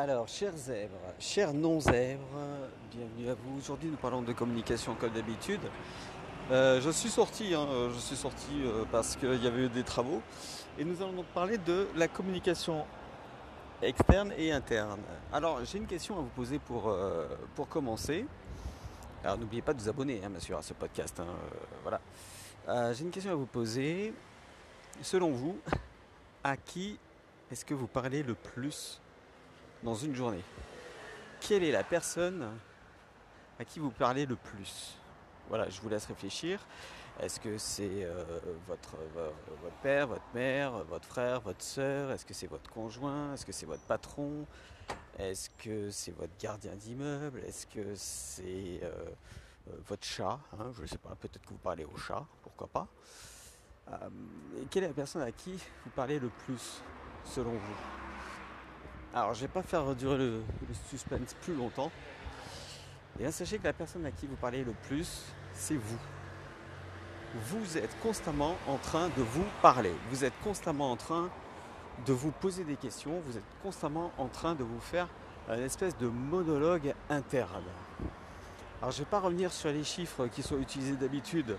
Alors, 0.00 0.28
chers 0.28 0.56
zèbres, 0.56 0.94
chers 1.18 1.52
non-zèbres, 1.52 2.22
bienvenue 2.92 3.30
à 3.30 3.34
vous. 3.34 3.58
Aujourd'hui, 3.58 3.88
nous 3.88 3.96
parlons 3.96 4.22
de 4.22 4.32
communication 4.32 4.94
comme 4.94 5.10
d'habitude. 5.10 5.58
Euh, 6.52 6.80
je 6.80 6.90
suis 6.90 7.08
sorti, 7.08 7.52
hein, 7.52 7.66
euh, 7.68 7.90
je 7.92 7.98
suis 7.98 8.14
sorti 8.14 8.62
euh, 8.62 8.84
parce 8.92 9.16
qu'il 9.16 9.42
y 9.42 9.46
avait 9.48 9.64
eu 9.64 9.68
des 9.68 9.82
travaux 9.82 10.22
et 10.78 10.84
nous 10.84 11.02
allons 11.02 11.14
donc 11.14 11.26
parler 11.34 11.58
de 11.58 11.88
la 11.96 12.06
communication 12.06 12.84
externe 13.82 14.32
et 14.38 14.52
interne. 14.52 15.00
Alors, 15.32 15.64
j'ai 15.64 15.78
une 15.78 15.88
question 15.88 16.16
à 16.16 16.20
vous 16.20 16.30
poser 16.36 16.60
pour, 16.60 16.96
pour 17.56 17.68
commencer. 17.68 18.24
Alors, 19.24 19.36
n'oubliez 19.36 19.62
pas 19.62 19.74
de 19.74 19.80
vous 19.80 19.88
abonner, 19.88 20.20
hein, 20.24 20.30
bien 20.30 20.38
sûr, 20.38 20.56
à 20.56 20.62
ce 20.62 20.74
podcast. 20.74 21.18
Hein, 21.18 21.26
voilà. 21.82 22.92
j'ai 22.92 23.02
une 23.02 23.10
question 23.10 23.32
à 23.32 23.34
vous 23.34 23.46
poser. 23.46 24.14
Selon 25.02 25.32
vous, 25.32 25.58
à 26.44 26.56
qui 26.56 27.00
est-ce 27.50 27.64
que 27.64 27.74
vous 27.74 27.88
parlez 27.88 28.22
le 28.22 28.34
plus? 28.34 29.00
Dans 29.82 29.94
une 29.94 30.14
journée. 30.14 30.42
Quelle 31.40 31.64
est 31.64 31.72
la 31.72 31.84
personne 31.84 32.48
à 33.58 33.64
qui 33.64 33.78
vous 33.78 33.90
parlez 33.90 34.26
le 34.26 34.36
plus? 34.36 34.96
Voilà, 35.48 35.68
je 35.68 35.80
vous 35.80 35.88
laisse 35.88 36.06
réfléchir. 36.06 36.60
Est-ce 37.20 37.40
que 37.40 37.58
c'est 37.58 38.04
euh, 38.04 38.22
votre, 38.66 38.96
votre 39.14 39.76
père, 39.82 40.06
votre 40.06 40.26
mère, 40.34 40.72
votre 40.84 41.06
frère, 41.06 41.40
votre 41.40 41.62
soeur 41.62 42.12
Est-ce 42.12 42.24
que 42.24 42.34
c'est 42.34 42.46
votre 42.46 42.70
conjoint? 42.70 43.34
Est-ce 43.34 43.44
que 43.44 43.52
c'est 43.52 43.66
votre 43.66 43.82
patron? 43.82 44.46
Est-ce 45.18 45.50
que 45.50 45.90
c'est 45.90 46.12
votre 46.12 46.36
gardien 46.38 46.76
d'immeuble? 46.76 47.40
Est-ce 47.44 47.66
que 47.66 47.94
c'est 47.96 48.80
euh, 48.82 49.10
euh, 49.68 49.72
votre 49.86 50.06
chat? 50.06 50.38
Hein? 50.58 50.70
Je 50.76 50.82
ne 50.82 50.86
sais 50.86 50.98
pas, 50.98 51.16
peut-être 51.16 51.44
que 51.44 51.50
vous 51.50 51.58
parlez 51.58 51.84
au 51.84 51.96
chat, 51.96 52.24
pourquoi 52.42 52.68
pas. 52.68 52.88
quelle 54.70 54.84
est 54.84 54.88
la 54.88 54.94
personne 54.94 55.22
à 55.22 55.32
qui 55.32 55.58
vous 55.84 55.90
parlez 55.96 56.20
le 56.20 56.28
plus, 56.28 56.82
selon 57.24 57.52
vous? 57.52 58.17
Alors, 59.14 59.32
je 59.34 59.42
ne 59.42 59.46
vais 59.46 59.52
pas 59.52 59.62
faire 59.62 59.94
durer 59.94 60.18
le, 60.18 60.42
suspense 60.90 61.34
plus 61.40 61.54
longtemps. 61.54 61.90
Et 63.16 63.22
bien, 63.22 63.30
sachez 63.30 63.58
que 63.58 63.64
la 63.64 63.72
personne 63.72 64.04
à 64.04 64.10
qui 64.10 64.26
vous 64.26 64.36
parlez 64.36 64.64
le 64.64 64.72
plus, 64.86 65.24
c'est 65.54 65.76
vous. 65.76 65.98
Vous 67.46 67.78
êtes 67.78 67.98
constamment 68.00 68.56
en 68.66 68.76
train 68.76 69.08
de 69.08 69.22
vous 69.22 69.44
parler. 69.62 69.92
Vous 70.10 70.24
êtes 70.24 70.38
constamment 70.44 70.92
en 70.92 70.96
train 70.96 71.30
de 72.06 72.12
vous 72.12 72.30
poser 72.30 72.64
des 72.64 72.76
questions. 72.76 73.20
Vous 73.26 73.36
êtes 73.36 73.44
constamment 73.62 74.12
en 74.18 74.28
train 74.28 74.54
de 74.54 74.62
vous 74.62 74.80
faire 74.80 75.08
une 75.48 75.62
espèce 75.62 75.96
de 75.96 76.06
monologue 76.06 76.94
interne. 77.08 77.64
Alors, 78.80 78.92
je 78.92 79.00
ne 79.00 79.04
vais 79.04 79.10
pas 79.10 79.20
revenir 79.20 79.52
sur 79.52 79.70
les 79.70 79.84
chiffres 79.84 80.26
qui 80.26 80.42
sont 80.42 80.58
utilisés 80.58 80.96
d'habitude 80.96 81.56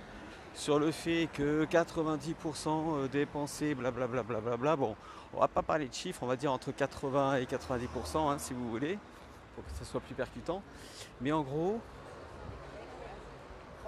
sur 0.54 0.80
le 0.80 0.92
fait 0.92 1.30
que 1.34 1.66
90% 1.66 3.08
des 3.10 3.26
pensées, 3.26 3.76
blablabla, 3.76 4.24
bla, 4.58 4.76
bon, 4.76 4.96
on 5.34 5.40
va 5.40 5.48
pas 5.48 5.62
parler 5.62 5.88
de 5.88 5.94
chiffres, 5.94 6.22
on 6.24 6.28
va 6.28 6.36
dire 6.36 6.52
entre 6.52 6.72
80 6.72 7.38
et 7.38 7.46
90% 7.46 8.18
hein, 8.18 8.38
si 8.38 8.54
vous 8.54 8.70
voulez, 8.70 8.98
pour 9.56 9.66
que 9.66 9.72
ça 9.72 9.86
soit 9.86 10.02
plus 10.02 10.16
percutant. 10.16 10.62
Mais 11.22 11.32
en 11.32 11.42
gros, 11.42 11.80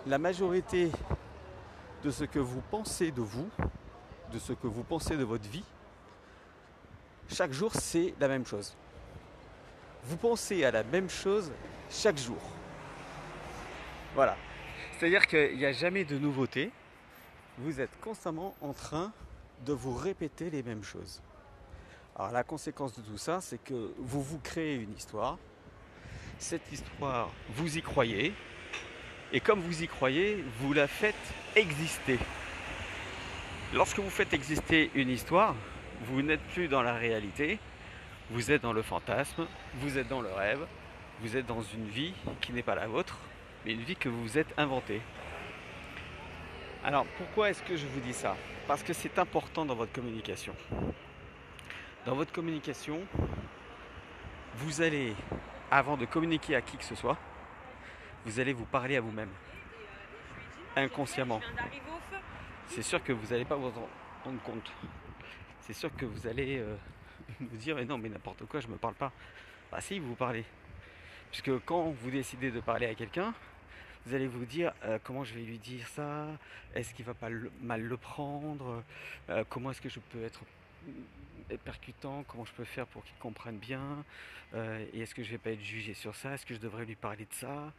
la 0.06 0.18
majorité 0.18 0.92
de 2.03 2.12
ce 2.12 2.23
que 2.23 2.40
vous 2.40 2.62
pensez 2.72 3.12
de 3.12 3.22
vous, 3.22 3.50
de 4.31 4.40
ce 4.40 4.53
que 4.53 4.68
vous 4.68 4.84
pensez 4.84 5.18
de 5.18 5.23
votre 5.23 5.48
vie, 5.48 5.66
chaque 7.30 7.53
jour 7.53 7.72
c'est 7.73 8.14
la 8.20 8.28
même 8.28 8.46
chose. 8.46 8.75
Vous 10.06 10.18
pensez 10.18 10.64
à 10.64 10.72
la 10.72 10.84
même 10.84 11.09
chose 11.09 11.52
chaque 11.90 12.18
jour. 12.18 12.40
Voilà. 14.16 14.36
C'est-à-dire 15.02 15.25
qu'il 15.25 15.57
n'y 15.57 15.66
a 15.66 15.71
jamais 15.71 16.03
de 16.03 16.19
nouveauté. 16.19 16.69
Vous 17.57 17.81
êtes 17.81 17.99
constamment 18.02 18.53
en 18.61 18.71
train 18.71 19.11
de 19.66 19.73
vous 19.73 19.95
répéter 19.95 20.52
les 20.52 20.61
mêmes 20.61 20.83
choses. 20.83 21.23
Alors 22.16 22.31
la 22.31 22.44
conséquence 22.44 22.95
de 22.95 23.02
tout 23.02 23.17
ça, 23.17 23.41
c'est 23.41 23.57
que 23.63 23.95
vous 23.97 24.22
vous 24.22 24.38
créez 24.38 24.75
une 24.75 24.94
histoire. 24.94 25.39
Cette 26.38 26.72
histoire, 26.72 27.31
vous 27.55 27.79
y 27.79 27.81
croyez. 27.81 28.31
Et 29.34 29.40
comme 29.40 29.59
vous 29.61 29.81
y 29.81 29.88
croyez, 29.88 30.45
vous 30.59 30.72
la 30.72 30.88
faites 30.88 31.16
exister. 31.56 32.19
Lorsque 33.73 33.97
vous 33.97 34.11
faites 34.11 34.35
exister 34.35 34.91
une 34.94 35.09
histoire, 35.09 35.56
vous 36.01 36.22
n'êtes 36.22 36.44
plus 36.53 36.67
dans 36.67 36.84
la 36.84 36.94
réalité, 36.94 37.57
vous 38.29 38.51
êtes 38.51 38.61
dans 38.61 38.73
le 38.73 38.84
fantasme, 38.84 39.47
vous 39.78 39.97
êtes 39.97 40.09
dans 40.09 40.22
le 40.22 40.31
rêve, 40.31 40.63
vous 41.22 41.38
êtes 41.38 41.47
dans 41.47 41.63
une 41.63 41.88
vie 41.88 42.13
qui 42.40 42.53
n'est 42.53 42.61
pas 42.61 42.75
la 42.75 42.85
vôtre, 42.85 43.17
mais 43.66 43.73
une 43.73 43.81
vie 43.81 43.95
que 43.95 44.09
vous 44.09 44.22
vous 44.22 44.38
êtes 44.38 44.53
inventée. 44.57 45.01
Alors 46.83 47.05
pourquoi 47.17 47.49
est-ce 47.49 47.61
que 47.63 47.75
je 47.75 47.85
vous 47.85 47.99
dis 47.99 48.13
ça? 48.13 48.35
Parce 48.67 48.83
que 48.83 48.94
c'est 48.94 49.19
important 49.19 49.66
dans 49.66 49.75
votre 49.75 49.91
communication. 49.91 50.55
Dans 52.05 52.16
votre 52.16 52.31
communication, 52.31 53.01
vous 54.55 54.81
allez, 54.81 55.13
avant 55.69 55.97
de 55.97 56.05
communiquer 56.05 56.55
à 56.55 56.61
qui 56.61 56.77
que 56.77 56.83
ce 56.83 56.95
soit, 56.95 57.17
vous 58.25 58.39
allez 58.39 58.53
vous 58.53 58.66
parler 58.66 58.97
à 58.97 59.01
vous-même. 59.01 59.29
Inconsciemment. 60.75 61.41
C'est 62.67 62.81
sûr 62.81 63.03
que 63.03 63.13
vous 63.13 63.28
n'allez 63.28 63.45
pas 63.45 63.55
vous 63.55 63.72
rendre 64.23 64.41
compte. 64.43 64.72
C'est 65.61 65.73
sûr 65.73 65.95
que 65.95 66.05
vous 66.05 66.25
allez 66.25 66.57
euh, 66.59 66.75
vous 67.39 67.57
dire 67.57 67.75
mais 67.75 67.85
non 67.85 67.97
mais 67.97 68.09
n'importe 68.09 68.45
quoi, 68.45 68.59
je 68.59 68.67
ne 68.67 68.73
me 68.73 68.78
parle 68.78 68.95
pas. 68.95 69.11
Bah 69.72 69.81
si, 69.81 69.99
vous 69.99 70.09
vous 70.09 70.16
parlez. 70.16 70.45
Puisque 71.29 71.51
quand 71.66 71.91
vous 71.91 72.09
décidez 72.09 72.51
de 72.51 72.59
parler 72.59 72.88
à 72.88 72.95
quelqu'un, 72.95 73.33
vous 74.06 74.16
allez 74.16 74.28
vous 74.28 74.45
dire 74.45 74.73
euh, 74.84 74.97
comment 75.03 75.23
je 75.23 75.34
vais 75.34 75.41
lui 75.41 75.57
dire 75.57 75.88
ça, 75.88 76.28
est-ce 76.73 76.94
qu'il 76.94 77.06
va 77.06 77.13
pas 77.13 77.29
mal 77.62 77.81
le 77.81 77.97
prendre, 77.97 78.84
euh, 79.29 79.44
comment 79.50 79.72
est-ce 79.72 79.81
que 79.81 79.89
je 79.89 80.00
peux 80.00 80.23
être 80.23 80.41
percutant, 81.63 82.23
comment 82.28 82.45
je 82.45 82.53
peux 82.53 82.63
faire 82.63 82.88
pour 82.88 83.03
qu'il 83.03 83.16
comprenne 83.17 83.57
bien, 83.57 84.03
euh, 84.53 84.85
et 84.94 85.01
est-ce 85.01 85.13
que 85.13 85.23
je 85.23 85.31
vais 85.31 85.38
pas 85.38 85.51
être 85.51 85.61
jugé 85.61 85.94
sur 85.94 86.16
ça, 86.16 86.34
est-ce 86.34 86.45
que 86.45 86.56
je 86.56 86.59
devrais 86.59 86.85
lui 86.85 86.95
parler 86.95 87.25
de 87.25 87.34
ça, 87.34 87.73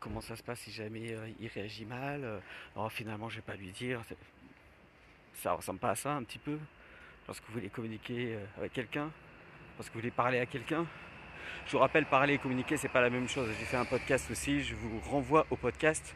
comment 0.00 0.20
ça 0.20 0.34
se 0.34 0.42
passe 0.42 0.60
si 0.60 0.72
jamais 0.72 1.14
il 1.38 1.48
réagit 1.48 1.84
mal, 1.84 2.40
alors 2.74 2.90
finalement 2.90 3.28
je 3.28 3.36
vais 3.36 3.42
pas 3.42 3.54
lui 3.54 3.70
dire, 3.70 4.02
ça 5.34 5.52
ressemble 5.52 5.78
pas 5.78 5.90
à 5.90 5.94
ça 5.94 6.14
un 6.14 6.24
petit 6.24 6.38
peu, 6.38 6.58
lorsque 7.26 7.44
vous 7.44 7.52
voulez 7.52 7.68
communiquer 7.68 8.38
avec 8.56 8.72
quelqu'un, 8.72 9.10
lorsque 9.76 9.92
vous 9.92 10.00
voulez 10.00 10.10
parler 10.10 10.40
à 10.40 10.46
quelqu'un? 10.46 10.86
Je 11.66 11.72
vous 11.72 11.78
rappelle, 11.78 12.06
parler 12.06 12.34
et 12.34 12.38
communiquer, 12.38 12.76
c'est 12.76 12.88
pas 12.88 13.00
la 13.00 13.10
même 13.10 13.28
chose. 13.28 13.48
J'ai 13.58 13.64
fait 13.64 13.76
un 13.76 13.84
podcast 13.84 14.30
aussi, 14.30 14.62
je 14.62 14.74
vous 14.74 15.00
renvoie 15.10 15.46
au 15.50 15.56
podcast. 15.56 16.14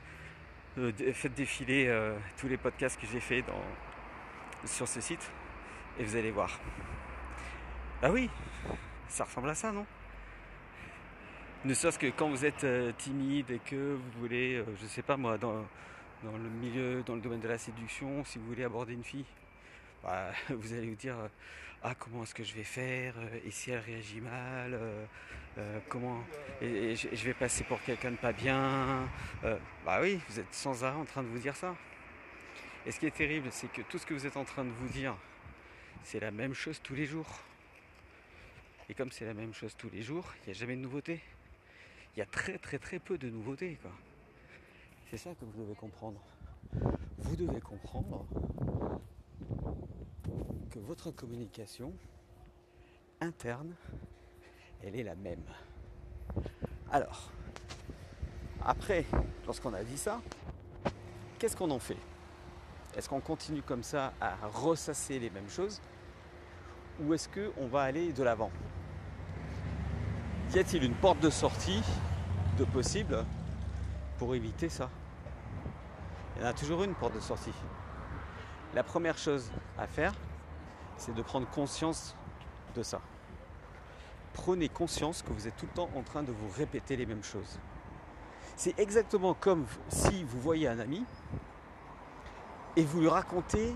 Euh, 0.77 0.91
faites 1.13 1.35
défiler 1.35 1.87
euh, 1.87 2.17
tous 2.37 2.49
les 2.49 2.57
podcasts 2.57 3.01
que 3.01 3.07
j'ai 3.07 3.21
fait 3.21 3.45
sur 4.65 4.89
ce 4.89 5.01
site 5.01 5.31
et 5.99 6.05
vous 6.05 6.17
allez 6.17 6.33
voir. 6.33 6.59
Bah 8.03 8.11
oui, 8.11 8.29
ça 9.09 9.25
ressemble 9.25 9.51
à 9.51 9.55
ça, 9.55 9.71
non? 9.71 9.87
Ne 11.65 11.73
serait-ce 11.73 11.99
que 11.99 12.09
quand 12.09 12.29
vous 12.29 12.45
êtes 12.45 12.65
euh, 12.65 12.93
timide 12.99 13.53
et 13.53 13.61
que 13.61 13.95
vous 13.95 14.21
voulez, 14.21 14.63
je 14.81 14.87
sais 14.87 15.03
pas 15.03 15.17
moi, 15.17 15.39
dans, 15.39 15.65
dans 16.25 16.37
le 16.37 16.49
milieu, 16.61 17.03
dans 17.07 17.15
le 17.15 17.21
domaine 17.21 17.41
de 17.41 17.49
la 17.49 17.59
séduction, 17.59 18.25
si 18.25 18.39
vous 18.39 18.47
voulez 18.47 18.65
aborder 18.65 18.95
une 18.95 19.05
fille, 19.05 19.25
bah, 20.05 20.31
vous 20.51 20.73
allez 20.73 20.89
vous 20.89 20.95
dire 20.95 21.17
ah 21.83 21.95
comment 21.95 22.23
est-ce 22.23 22.35
que 22.35 22.45
je 22.45 22.55
vais 22.55 22.65
faire 22.65 23.15
et 23.45 23.51
si 23.51 23.71
elle 23.71 23.81
réagit 23.81 24.21
mal 24.21 24.73
euh, 24.73 25.05
euh, 25.59 25.79
comment 25.89 26.25
je, 26.63 27.25
vais 27.25 27.35
passer 27.35 27.63
pour 27.65 27.81
quelqu'un 27.83 28.11
de 28.11 28.17
pas 28.17 28.33
bien 28.33 29.07
euh, 29.45 29.59
bah 29.85 29.99
oui 30.01 30.19
vous 30.29 30.41
êtes 30.41 30.53
sans 30.53 30.83
arrêt 30.83 30.97
en 30.97 31.05
train 31.05 31.23
de 31.23 31.29
vous 31.29 31.39
dire 31.39 31.55
ça. 31.55 31.77
Et 32.87 32.91
ce 32.91 32.99
qui 32.99 33.07
est 33.07 33.15
terrible 33.15 33.49
c'est 33.51 33.71
que 33.71 33.83
tout 33.83 33.99
ce 33.99 34.07
que 34.07 34.15
vous 34.15 34.27
êtes 34.27 34.37
en 34.37 34.45
train 34.45 34.65
de 34.65 34.71
vous 34.71 34.89
dire 34.89 35.15
c'est 36.03 36.21
la 36.21 36.31
même 36.31 36.55
chose 36.55 36.81
tous 36.83 36.95
les 36.95 37.07
jours. 37.07 37.29
Et 38.89 38.95
comme 38.95 39.11
c'est 39.11 39.27
la 39.27 39.35
même 39.35 39.53
chose 39.53 39.75
tous 39.77 39.91
les 39.91 40.03
jours 40.03 40.33
il 40.43 40.51
n'y 40.51 40.57
a 40.57 40.59
jamais 40.59 40.77
de 40.77 40.81
nouveauté. 40.81 41.21
Il 42.17 42.21
y 42.21 42.23
a 42.23 42.27
très 42.27 42.59
très 42.59 42.79
très 42.79 42.99
peu 42.99 43.19
de 43.19 43.29
nouveautés 43.29 43.79
c'est 45.11 45.19
ça 45.19 45.31
que 45.35 45.45
vous 45.45 45.63
devez 45.63 45.75
comprendre. 45.75 46.21
Vous 47.19 47.37
devez 47.37 47.61
comprendre 47.61 48.27
votre 50.79 51.11
communication 51.11 51.93
interne, 53.21 53.75
elle 54.83 54.97
est 54.97 55.03
la 55.03 55.15
même. 55.15 55.45
Alors, 56.91 57.31
après, 58.65 59.05
lorsqu'on 59.47 59.75
a 59.75 59.83
dit 59.83 59.99
ça, 59.99 60.21
qu'est-ce 61.39 61.57
qu'on 61.57 61.71
en 61.71 61.79
fait? 61.79 61.99
Est-ce 62.97 63.09
qu'on 63.09 63.21
continue 63.21 63.63
comme 63.63 63.83
ça 63.83 64.13
à 64.21 64.35
ressasser 64.47 65.19
les 65.19 65.31
mêmes 65.31 65.49
choses? 65.49 65.81
Ou 67.01 67.13
est-ce 67.15 67.29
qu'on 67.29 67.67
va 67.67 67.83
aller 67.83 68.13
de 68.13 68.23
l'avant? 68.23 68.51
Y 70.55 70.59
a-t-il 70.61 70.85
une 70.85 70.95
porte 70.95 71.19
de 71.21 71.31
sortie 71.31 71.83
de 72.59 72.65
possible 72.65 73.25
pour 74.19 74.35
éviter 74.35 74.69
ça? 74.69 74.89
Il 76.37 76.43
y 76.43 76.45
en 76.45 76.49
a 76.49 76.53
toujours 76.53 76.85
une 76.85 76.95
porte 76.95 77.15
de 77.15 77.21
sortie. 77.21 77.53
La 78.75 78.85
première 78.85 79.19
chose 79.19 79.51
à 79.77 79.87
faire, 79.87 80.15
c'est 80.97 81.15
de 81.15 81.23
prendre 81.23 81.49
conscience 81.51 82.17
de 82.75 82.83
ça. 82.83 83.01
Prenez 84.33 84.69
conscience 84.69 85.23
que 85.23 85.33
vous 85.33 85.47
êtes 85.47 85.57
tout 85.57 85.67
le 85.67 85.73
temps 85.73 85.91
en 85.97 86.03
train 86.03 86.23
de 86.23 86.33
vous 86.33 86.49
répéter 86.57 86.97
les 86.97 87.07
mêmes 87.07 87.23
choses. 87.23 87.59
C'est 88.57 88.79
exactement 88.79 89.35
comme 89.35 89.67
si 89.89 90.25
vous 90.25 90.41
voyez 90.41 90.69
un 90.69 90.79
ami 90.79 91.05
et 92.77 92.85
vous 92.85 93.01
lui 93.01 93.09
racontez 93.09 93.75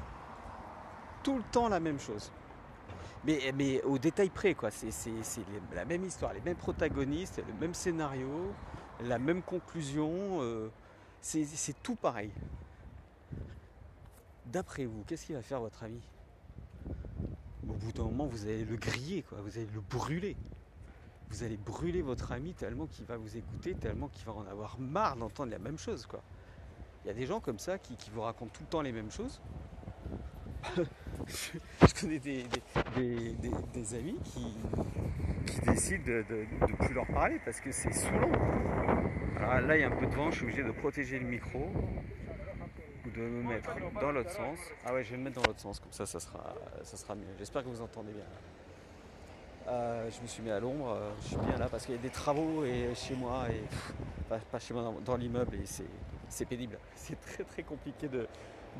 tout 1.22 1.36
le 1.36 1.42
temps 1.44 1.68
la 1.68 1.80
même 1.80 1.98
chose. 1.98 2.32
mais, 3.24 3.82
au 3.82 3.98
détail 3.98 4.30
près, 4.30 4.54
quoi. 4.54 4.70
C'est 4.70 5.12
la 5.74 5.84
même 5.84 6.04
histoire, 6.04 6.32
les 6.32 6.40
mêmes 6.40 6.56
protagonistes, 6.56 7.42
le 7.46 7.54
même 7.54 7.74
scénario, 7.74 8.52
la 9.00 9.18
même 9.18 9.42
conclusion. 9.42 10.40
Euh, 10.40 10.70
c'est 11.20 11.82
tout 11.82 11.96
pareil. 11.96 12.30
D'après 14.46 14.86
vous, 14.86 15.04
qu'est-ce 15.06 15.26
qui 15.26 15.32
va 15.32 15.42
faire 15.42 15.60
votre 15.60 15.82
ami? 15.82 16.00
Bout 17.78 17.92
d'un 17.92 18.04
moment, 18.04 18.26
vous 18.26 18.44
allez 18.44 18.64
le 18.64 18.76
griller, 18.76 19.22
quoi. 19.22 19.38
Vous 19.42 19.56
allez 19.56 19.68
le 19.72 19.80
brûler. 19.80 20.36
Vous 21.30 21.42
allez 21.42 21.56
brûler 21.56 22.02
votre 22.02 22.32
ami 22.32 22.54
tellement 22.54 22.86
qu'il 22.86 23.04
va 23.04 23.16
vous 23.16 23.36
écouter, 23.36 23.74
tellement 23.74 24.08
qu'il 24.08 24.24
va 24.24 24.32
en 24.32 24.46
avoir 24.46 24.78
marre 24.78 25.16
d'entendre 25.16 25.50
la 25.50 25.58
même 25.58 25.78
chose, 25.78 26.06
quoi. 26.06 26.22
Il 27.04 27.08
y 27.08 27.10
a 27.10 27.14
des 27.14 27.26
gens 27.26 27.40
comme 27.40 27.58
ça 27.58 27.78
qui, 27.78 27.96
vous 28.12 28.22
racontent 28.22 28.50
tout 28.52 28.62
le 28.62 28.68
temps 28.68 28.82
les 28.82 28.92
mêmes 28.92 29.10
choses. 29.10 29.40
je 30.76 32.00
connais 32.00 32.18
des, 32.18 32.44
amis 33.94 34.18
qui, 34.24 34.52
décident 35.64 36.04
de 36.04 36.46
ne 36.60 36.76
plus 36.76 36.94
leur 36.94 37.06
parler 37.06 37.40
parce 37.44 37.60
que 37.60 37.70
c'est 37.70 37.92
saoulant. 37.92 38.32
Alors 39.36 39.60
là, 39.60 39.76
il 39.76 39.80
y 39.80 39.84
a 39.84 39.88
un 39.88 39.96
peu 39.96 40.06
de 40.06 40.14
vent, 40.14 40.30
je 40.30 40.36
suis 40.36 40.44
obligé 40.44 40.64
de 40.64 40.72
protéger 40.72 41.18
le 41.18 41.26
micro 41.26 41.70
de 43.18 43.22
me 43.22 43.42
mettre 43.42 43.70
dans 44.00 44.12
l'autre 44.12 44.30
sens. 44.30 44.58
Ah 44.84 44.92
ouais, 44.92 45.04
je 45.04 45.10
vais 45.10 45.16
me 45.16 45.24
mettre 45.24 45.40
dans 45.40 45.46
l'autre 45.46 45.60
sens, 45.60 45.80
comme 45.80 45.92
ça, 45.92 46.06
ça 46.06 46.20
sera, 46.20 46.54
ça 46.82 46.96
sera 46.96 47.14
mieux. 47.14 47.26
J'espère 47.38 47.62
que 47.62 47.68
vous 47.68 47.82
entendez 47.82 48.12
bien. 48.12 48.24
Euh, 49.68 50.10
je 50.10 50.22
me 50.22 50.26
suis 50.26 50.42
mis 50.42 50.50
à 50.50 50.58
l'ombre, 50.58 50.88
euh, 50.88 51.10
je 51.20 51.28
suis 51.28 51.36
bien 51.36 51.58
là 51.58 51.68
parce 51.68 51.84
qu'il 51.84 51.94
y 51.94 51.98
a 51.98 52.00
des 52.00 52.08
travaux 52.08 52.64
et 52.64 52.94
chez 52.94 53.14
moi 53.14 53.44
et 53.50 53.62
pas, 54.26 54.58
chez 54.58 54.72
moi 54.72 54.94
dans, 55.04 55.16
l'immeuble 55.16 55.56
et 55.56 55.66
c'est 56.28 56.44
pénible. 56.46 56.78
C'est 56.94 57.20
très 57.20 57.44
très 57.44 57.62
compliqué 57.62 58.08
de, 58.08 58.26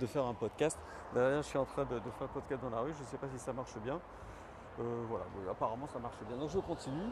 faire 0.07 0.25
un 0.25 0.33
podcast. 0.33 0.79
D'ailleurs, 1.15 1.43
je 1.43 1.49
suis 1.49 1.59
en 1.59 1.67
train 1.67 1.85
de, 1.85 2.01
faire 2.01 2.23
un 2.23 2.33
podcast 2.33 2.63
dans 2.63 2.71
la 2.71 2.81
rue, 2.81 2.93
je 2.95 3.03
ne 3.03 3.07
sais 3.07 3.19
pas 3.19 3.29
si 3.29 3.39
ça 3.39 3.53
marche 3.53 3.77
bien. 3.85 4.01
Euh, 4.81 5.05
voilà, 5.09 5.27
apparemment 5.51 5.89
ça 5.89 5.99
marche 5.99 6.17
bien. 6.27 6.39
Donc 6.39 6.51
je 6.51 6.59
continue. 6.59 7.11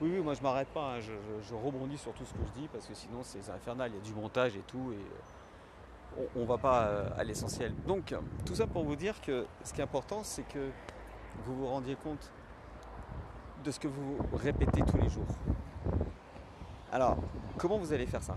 Oui, 0.00 0.10
oui, 0.12 0.20
moi 0.20 0.34
je 0.34 0.42
m'arrête 0.42 0.68
pas, 0.68 0.94
hein. 0.94 1.00
je, 1.00 1.54
rebondis 1.54 1.98
sur 1.98 2.12
tout 2.14 2.24
ce 2.24 2.32
que 2.32 2.44
je 2.44 2.60
dis 2.60 2.66
parce 2.66 2.86
que 2.86 2.94
sinon 2.94 3.22
c'est 3.22 3.48
infernal, 3.48 3.92
il 3.92 3.96
y 3.96 4.00
a 4.00 4.02
du 4.02 4.12
montage 4.12 4.56
et 4.56 4.62
tout 4.66 4.92
et 4.92 4.98
on, 6.36 6.40
ne 6.40 6.46
va 6.46 6.58
pas 6.58 6.82
à 7.16 7.24
l'essentiel. 7.24 7.72
Donc 7.86 8.14
tout 8.44 8.54
ça 8.54 8.66
pour 8.66 8.84
vous 8.84 8.96
dire 8.96 9.20
que 9.20 9.46
ce 9.62 9.72
qui 9.72 9.80
est 9.80 9.84
important 9.84 10.22
c'est 10.22 10.42
que 10.42 10.70
vous 11.44 11.56
vous 11.56 11.66
rendiez 11.66 11.96
compte 11.96 12.30
de 13.64 13.70
ce 13.70 13.80
que 13.80 13.88
vous 13.88 14.18
répétez 14.34 14.82
tous 14.82 14.98
les 14.98 15.08
jours. 15.08 15.26
Alors, 16.92 17.16
comment 17.58 17.78
vous 17.78 17.92
allez 17.92 18.06
faire 18.06 18.22
ça? 18.22 18.36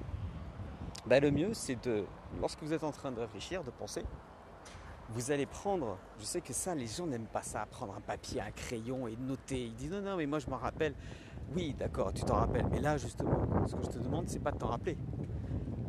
Ben, 1.06 1.21
Le 1.21 1.31
mieux, 1.31 1.53
c'est 1.53 1.75
de, 1.85 2.06
lorsque 2.39 2.63
vous 2.63 2.74
êtes 2.74 2.83
en 2.83 2.91
train 2.91 3.12
de 3.12 3.19
réfléchir, 3.19 3.63
de 3.63 3.69
penser, 3.69 4.03
vous 5.09 5.31
allez 5.31 5.45
prendre, 5.45 5.97
je 6.19 6.25
sais 6.25 6.41
que 6.41 6.53
ça, 6.53 6.75
les 6.75 6.88
gens 6.88 7.07
n'aiment 7.07 7.27
pas 7.27 7.44
ça, 7.44 7.65
prendre 7.65 7.94
un 7.95 8.01
papier, 8.01 8.41
un 8.41 8.51
crayon 8.51 9.07
et 9.07 9.15
noter. 9.15 9.65
Ils 9.65 9.75
disent 9.75 9.91
non, 9.91 10.01
non, 10.01 10.18
mais 10.18 10.25
moi 10.25 10.39
je 10.39 10.50
m'en 10.50 10.57
rappelle. 10.57 10.94
Oui, 11.56 11.75
d'accord, 11.77 12.13
tu 12.13 12.23
t'en 12.23 12.35
rappelles. 12.35 12.65
Mais 12.71 12.80
là, 12.80 12.97
justement, 12.97 13.39
ce 13.68 13.75
que 13.75 13.83
je 13.83 13.89
te 13.89 14.00
demande, 14.00 14.27
c'est 14.27 14.39
pas 14.39 14.51
de 14.51 14.57
t'en 14.57 14.68
rappeler. 14.68 14.97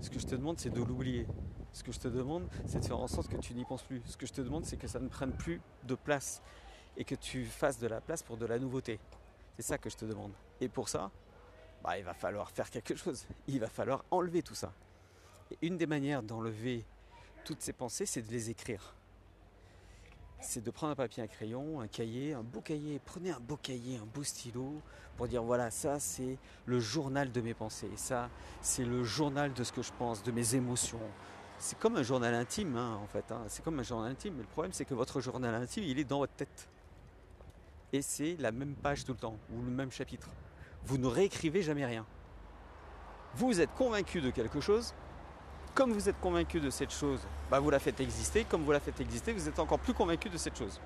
Ce 0.01 0.11
que 0.11 0.21
je 0.21 0.27
te 0.27 0.37
demande, 0.37 0.59
c'est 0.59 0.71
de 0.71 0.81
l'oublier. 0.81 1.27
Ce 1.73 1.83
que 1.83 1.93
je 1.93 1.99
te 1.99 2.09
demande, 2.09 2.49
c'est 2.67 2.81
de 2.81 2.85
faire 2.85 2.99
en 2.99 3.09
sorte 3.09 3.29
que 3.29 3.37
tu 3.37 3.55
n'y 3.55 3.65
penses 3.65 3.83
plus. 3.83 4.03
Ce 4.07 4.17
que 4.17 4.27
je 4.27 4.33
te 4.33 4.41
demande, 4.41 4.65
c'est 4.65 4.77
que 4.77 4.89
ça 4.89 4.99
ne 4.99 5.09
prenne 5.09 5.33
plus 5.33 5.61
de 5.85 5.95
place 5.95 6.43
et 6.97 7.05
que 7.05 7.15
tu 7.15 7.45
fasses 7.45 7.79
de 7.79 7.87
la 7.87 8.01
place 8.01 8.23
pour 8.23 8.37
de 8.37 8.47
la 8.47 8.59
nouveauté. 8.59 8.99
C'est 9.57 9.63
ça 9.63 9.79
que 9.79 9.91
je 9.91 9.97
te 9.97 10.05
demande. 10.05 10.33
Et 10.61 10.69
pour 10.69 10.89
ça, 10.89 11.11
bah, 11.83 11.99
il 11.99 12.05
va 12.05 12.15
falloir 12.15 12.51
faire 12.51 12.71
quelque 12.71 12.97
chose. 12.97 13.27
Il 13.47 13.61
va 13.61 13.69
falloir 13.69 14.05
enlever 14.11 14.43
tout 14.43 14.55
ça. 14.55 14.73
Et 15.51 15.59
une 15.63 15.77
des 15.77 15.87
manières 15.87 16.23
d'enlever 16.23 16.85
toutes 17.45 17.63
ces 17.63 17.73
pensées, 17.73 18.07
c'est 18.07 18.23
de 18.23 18.31
les 18.31 18.51
écrire. 18.51 18.95
C'est 20.41 20.63
de 20.63 20.71
prendre 20.71 20.93
un 20.93 20.97
papier, 20.97 21.23
un 21.23 21.27
crayon, 21.27 21.81
un 21.81 21.89
cahier, 21.89 22.35
un 22.35 22.43
beau 22.43 22.61
cahier. 22.61 23.01
Prenez 23.05 23.31
un 23.31 23.41
beau 23.41 23.57
cahier, 23.57 23.97
un 23.97 24.07
beau 24.07 24.23
stylo 24.23 24.81
pour 25.17 25.27
dire 25.27 25.43
voilà, 25.43 25.71
ça 25.71 25.99
c'est 25.99 26.39
le 26.67 26.79
journal 26.79 27.33
de 27.33 27.41
mes 27.41 27.55
pensées. 27.55 27.91
Ça 27.97 28.31
c'est 28.61 28.85
le 28.85 29.03
journal 29.03 29.53
de 29.53 29.65
ce 29.65 29.73
que 29.73 29.83
je 29.83 29.93
pense, 29.99 30.23
de 30.23 30.31
mes 30.31 30.55
émotions. 30.55 31.01
C'est 31.59 31.79
comme 31.79 31.97
un 31.97 32.03
journal 32.03 32.35
intime 32.35 32.77
hein, 32.77 32.99
en 33.03 33.07
fait. 33.07 33.31
Hein. 33.33 33.43
C'est 33.49 33.65
comme 33.65 33.79
un 33.79 33.83
journal 33.83 34.13
intime. 34.13 34.35
Mais 34.35 34.43
le 34.43 34.49
problème 34.49 34.73
c'est 34.73 34.85
que 34.85 34.95
votre 34.95 35.21
journal 35.21 35.55
intime, 35.55 35.85
il 35.85 35.99
est 35.99 36.05
dans 36.05 36.19
votre 36.19 36.35
tête 36.35 36.69
et 37.93 38.03
c'est 38.03 38.37
la 38.39 38.53
même 38.53 38.75
page 38.75 39.05
tout 39.05 39.13
le 39.13 39.19
temps, 39.19 39.37
ou 39.53 39.63
le 39.63 39.71
même 39.71 39.91
chapitre. 39.91 40.29
Vous 40.85 40.99
ne 40.99 41.07
réécrivez 41.07 41.63
jamais 41.63 41.87
rien. 41.87 42.05
Vous 43.35 43.61
êtes 43.61 43.75
convaincu 43.75 44.21
de 44.21 44.31
quelque 44.31 44.61
chose, 44.61 44.95
comme 45.75 45.93
vous 45.93 46.09
êtes 46.09 46.21
convaincu 46.21 46.61
de 46.61 46.71
cette 46.71 46.93
chose, 46.93 47.21
bah 47.51 47.61
vous 47.61 47.71
la 47.71 47.79
faites 47.79 48.01
exister, 48.01 48.45
comme 48.45 48.63
vous 48.65 48.73
la 48.73 48.81
faites 48.81 49.01
exister, 49.01 49.33
vous 49.33 49.49
êtes 49.49 49.59
encore 49.59 49.79
plus 49.79 49.95
convaincu 49.95 50.29
de 50.29 50.37
cette 50.37 50.57
chose. 50.57 50.81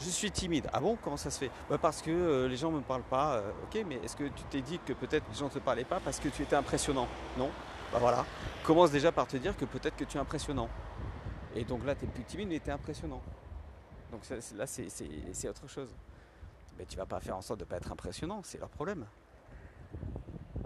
Je 0.00 0.10
suis 0.10 0.30
timide. 0.30 0.68
Ah 0.72 0.80
bon? 0.80 0.96
Comment 1.02 1.16
ça 1.16 1.28
se 1.28 1.40
fait? 1.40 1.50
Bah 1.68 1.76
Parce 1.76 2.02
que 2.02 2.10
euh, 2.10 2.48
les 2.48 2.56
gens 2.56 2.70
ne 2.70 2.76
me 2.76 2.82
parlent 2.82 3.02
pas. 3.02 3.34
Euh, 3.34 3.50
ok, 3.64 3.84
mais 3.84 3.96
est-ce 3.96 4.14
que 4.14 4.24
tu 4.24 4.44
t'es 4.48 4.60
dit 4.60 4.78
que 4.86 4.92
peut-être 4.92 5.24
les 5.28 5.36
gens 5.36 5.46
ne 5.46 5.50
te 5.50 5.58
parlaient 5.58 5.82
pas 5.82 5.98
parce 5.98 6.20
que 6.20 6.28
tu 6.28 6.42
étais 6.42 6.54
impressionnant? 6.54 7.08
Non? 7.36 7.50
Bah 7.92 7.98
voilà. 7.98 8.26
Commence 8.64 8.90
déjà 8.90 9.12
par 9.12 9.26
te 9.26 9.36
dire 9.36 9.56
que 9.56 9.64
peut-être 9.64 9.96
que 9.96 10.04
tu 10.04 10.18
es 10.18 10.20
impressionnant. 10.20 10.68
Et 11.54 11.64
donc 11.64 11.84
là, 11.84 11.94
tu 11.94 12.04
es 12.04 12.08
plus 12.08 12.24
timide, 12.24 12.48
mais 12.48 12.60
tu 12.60 12.68
es 12.68 12.72
impressionnant. 12.72 13.22
Donc 14.12 14.22
là, 14.28 14.66
c'est 14.66 15.48
autre 15.48 15.66
chose. 15.68 15.88
Mais 16.78 16.84
tu 16.84 16.96
vas 16.96 17.06
pas 17.06 17.20
faire 17.20 17.36
en 17.36 17.42
sorte 17.42 17.60
de 17.60 17.64
ne 17.64 17.68
pas 17.68 17.76
être 17.76 17.90
impressionnant, 17.90 18.40
c'est 18.44 18.58
leur 18.58 18.68
problème. 18.68 19.06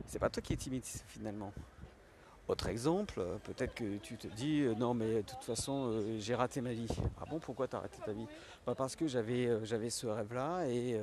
C'est 0.07 0.19
pas 0.19 0.29
toi 0.31 0.43
qui 0.43 0.53
es 0.53 0.57
timide 0.57 0.85
finalement. 0.85 1.53
Autre 2.49 2.67
exemple, 2.69 3.15
euh, 3.21 3.39
peut-être 3.45 3.75
que 3.75 3.99
tu 3.99 4.17
te 4.17 4.27
dis 4.27 4.63
euh, 4.63 4.75
non 4.75 4.95
mais 4.95 5.15
de 5.15 5.23
toute 5.23 5.45
façon 5.45 5.93
euh, 5.93 6.17
j'ai 6.19 6.35
raté 6.35 6.61
ma 6.61 6.73
vie. 6.73 6.89
Ah 7.21 7.25
bon 7.31 7.39
pourquoi 7.39 7.69
tu 7.69 7.77
as 7.77 7.79
raté 7.79 7.99
ta 8.05 8.13
vie? 8.13 8.27
Bah, 8.67 8.75
Parce 8.75 8.97
que 8.97 9.07
j'avais 9.07 9.91
ce 9.91 10.07
rêve 10.09 10.35
là 10.35 10.67
et, 10.67 11.01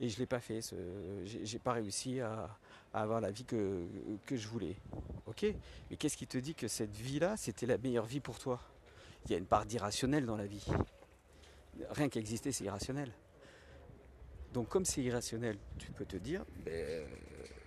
et 0.00 0.08
je 0.08 0.18
l'ai 0.18 0.26
pas 0.26 0.40
fait. 0.40 0.60
J'ai 1.24 1.58
pas 1.60 1.72
réussi 1.72 2.20
à, 2.20 2.50
à, 2.94 3.02
avoir 3.02 3.20
la 3.20 3.30
vie 3.30 3.44
que, 3.44 3.86
que 4.24 4.36
je 4.36 4.48
voulais. 4.48 4.76
Ok? 5.26 5.44
Mais 5.90 5.96
qu'est-ce 5.96 6.16
qui 6.16 6.26
te 6.26 6.38
dit 6.38 6.54
que 6.54 6.68
cette 6.68 6.94
vie 6.96 7.18
là 7.18 7.36
c'était 7.36 7.66
la 7.66 7.78
meilleure 7.78 8.06
vie 8.06 8.20
pour 8.20 8.38
toi? 8.38 8.60
Il 9.26 9.32
y 9.32 9.34
a 9.34 9.38
une 9.38 9.46
part 9.46 9.66
d'irrationnel 9.66 10.26
dans 10.26 10.36
la 10.36 10.46
vie 10.46 10.66
rien 11.90 12.08
qu'exister, 12.08 12.52
c'est 12.52 12.64
irrationnel. 12.64 13.12
Donc 14.52 14.68
comme 14.68 14.84
c'est 14.84 15.02
irrationnel, 15.02 15.58
tu 15.78 15.90
peux 15.90 16.04
te 16.04 16.16
dire, 16.16 16.44
ben, 16.64 17.06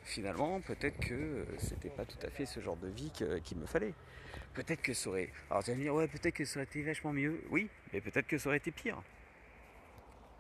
finalement, 0.04 0.62
peut-être 0.62 1.00
que 1.00 1.46
c'était 1.58 1.90
pas 1.90 2.06
tout 2.06 2.20
à 2.26 2.30
fait 2.30 2.46
ce 2.46 2.60
genre 2.60 2.78
de 2.78 2.88
vie 2.88 3.12
qu'il 3.12 3.58
me 3.58 3.66
fallait. 3.66 3.94
Peut-être 4.54 4.82
que 4.82 4.94
ça 4.94 5.10
aurait... 5.10 5.32
Alors 5.50 5.64
tu 5.64 5.72
vas 5.72 5.78
me 5.78 5.84
dire, 5.84 5.94
ouais, 5.94 6.08
peut-être 6.08 6.36
que 6.36 6.46
ça 6.46 6.60
aurait 6.60 6.66
été 6.66 6.82
vachement 6.84 7.14
mieux. 7.14 7.44
Oui, 7.52 7.70
mais 7.92 8.02
peut-être 8.02 8.28
que 8.28 8.38
ça 8.38 8.50
aurait 8.50 8.58
été 8.58 8.72
pire. 8.72 9.02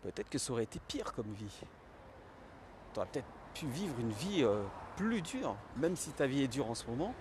Peut-être 0.03 0.29
que 0.29 0.37
ça 0.37 0.53
aurait 0.53 0.63
été 0.63 0.79
pire 0.87 1.11
comme 1.13 1.33
vie. 1.33 1.61
Tu 2.93 2.99
peut-être 2.99 3.27
vivre 3.65 3.95
une 3.99 4.11
vie 4.11 4.43
euh, 4.43 4.63
plus 4.95 5.21
dure. 5.21 5.55
Même 5.77 5.95
si 5.95 6.11
ta 6.11 6.27
vie 6.27 6.43
est 6.43 6.47
dure 6.47 6.69
en 6.69 6.75
ce 6.75 6.85
moment, 6.87 7.13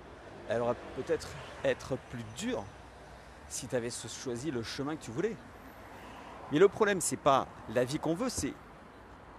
elle 0.48 0.62
aurait 0.62 0.76
peut-être 0.96 1.28
être 1.64 1.96
plus 2.10 2.24
dure 2.36 2.64
si 3.48 3.68
tu 3.68 3.76
avais 3.76 3.90
choisi 3.90 4.50
le 4.50 4.62
chemin 4.62 4.96
que 4.96 5.02
tu 5.02 5.10
voulais. 5.10 5.36
Mais 6.52 6.58
le 6.58 6.68
problème, 6.68 7.00
c'est 7.00 7.16
pas 7.16 7.48
la 7.74 7.84
vie 7.84 7.98
qu'on 7.98 8.14
veut, 8.14 8.28
c'est 8.28 8.52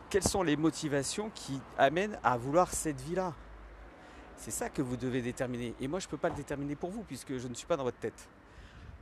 quelles 0.09 0.23
sont 0.23 0.43
les 0.43 0.57
motivations 0.57 1.29
qui 1.33 1.59
amènent 1.77 2.19
à 2.23 2.37
vouloir 2.37 2.71
cette 2.73 2.99
vie-là. 3.01 3.33
C'est 4.37 4.51
ça 4.51 4.69
que 4.69 4.81
vous 4.81 4.97
devez 4.97 5.21
déterminer. 5.21 5.73
Et 5.79 5.87
moi, 5.87 5.99
je 5.99 6.07
ne 6.07 6.11
peux 6.11 6.17
pas 6.17 6.29
le 6.29 6.35
déterminer 6.35 6.75
pour 6.75 6.89
vous, 6.89 7.03
puisque 7.03 7.37
je 7.37 7.47
ne 7.47 7.53
suis 7.53 7.65
pas 7.65 7.75
dans 7.75 7.83
votre 7.83 7.97
tête. 7.97 8.27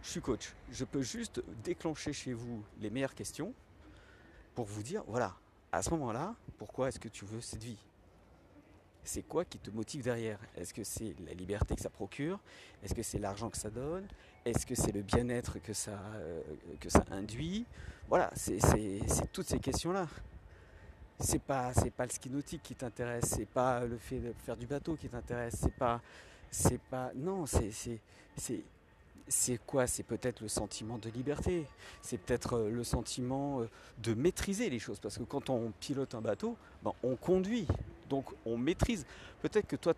Je 0.02 0.10
suis 0.10 0.22
coach. 0.22 0.54
Je 0.72 0.86
peux 0.86 1.02
juste 1.02 1.44
déclencher 1.64 2.14
chez 2.14 2.34
vous 2.34 2.64
les 2.80 2.90
meilleures 2.90 3.16
questions 3.16 3.54
pour 4.54 4.66
vous 4.66 4.84
dire, 4.84 5.04
voilà, 5.08 5.36
à 5.76 5.82
ce 5.82 5.90
moment-là, 5.92 6.34
pourquoi 6.58 6.88
est-ce 6.88 7.00
que 7.00 7.10
tu 7.10 7.26
veux 7.26 7.42
cette 7.42 7.62
vie? 7.62 7.78
C'est 9.04 9.24
quoi 9.24 9.44
qui 9.44 9.60
te 9.60 9.70
motive 9.70 10.04
derrière? 10.04 10.40
Est-ce 10.56 10.74
que 10.74 10.86
c'est 10.86 11.14
la 11.26 11.34
liberté 11.34 11.76
que 11.76 11.82
ça 11.82 11.90
procure? 11.90 12.40
Est-ce 12.82 12.96
que 12.96 13.04
c'est 13.04 13.20
l'argent 13.20 13.50
que 13.50 13.58
ça 13.58 13.70
donne? 13.70 14.08
Est-ce 14.46 14.66
que 14.66 14.74
c'est 14.74 14.94
le 14.94 15.02
bien-être 15.02 15.60
que 15.60 15.74
ça, 15.74 16.00
euh, 16.16 16.42
que 16.80 16.90
ça 16.90 17.04
induit? 17.12 17.66
Voilà, 18.08 18.32
c'est 18.36 18.58
toutes 19.34 19.48
ces 19.48 19.60
questions-là. 19.60 20.08
C'est 21.20 21.42
pas, 21.42 21.72
pas 21.96 22.06
le 22.06 22.12
ski 22.12 22.30
nautique 22.30 22.64
qui 22.64 22.76
t'intéresse, 22.76 23.26
c'est 23.36 23.46
pas 23.46 23.86
le 23.86 23.98
fait 23.98 24.20
de 24.20 24.34
faire 24.46 24.56
du 24.56 24.68
bateau 24.68 24.96
qui 24.96 25.10
t'intéresse, 25.10 25.56
c'est 25.62 25.74
pas, 25.74 26.02
c'est 26.50 26.82
pas, 26.82 27.12
non, 27.16 27.46
c'est, 27.46 27.92
c'est 29.28 29.60
quoi? 29.66 29.88
C'est 29.88 30.04
peut-être 30.04 30.42
le 30.42 30.48
sentiment 30.48 30.98
de 30.98 31.10
liberté, 31.10 31.66
c'est 32.02 32.18
peut-être 32.18 32.58
euh, 32.58 32.70
le 32.70 32.84
sentiment 32.84 33.62
euh, 33.62 33.70
de 34.00 34.14
maîtriser 34.14 34.70
les 34.70 34.80
choses, 34.80 35.00
parce 35.00 35.18
que 35.18 35.24
quand 35.24 35.50
on 35.50 35.72
pilote 35.80 36.14
un 36.16 36.22
bateau, 36.22 36.58
ben, 36.84 36.94
on 37.04 37.16
conduit, 37.16 37.68
donc 38.10 38.26
on 38.46 38.58
maîtrise. 38.58 39.06
Peut-être 39.42 39.68
que 39.68 39.76
toi, 39.76 39.94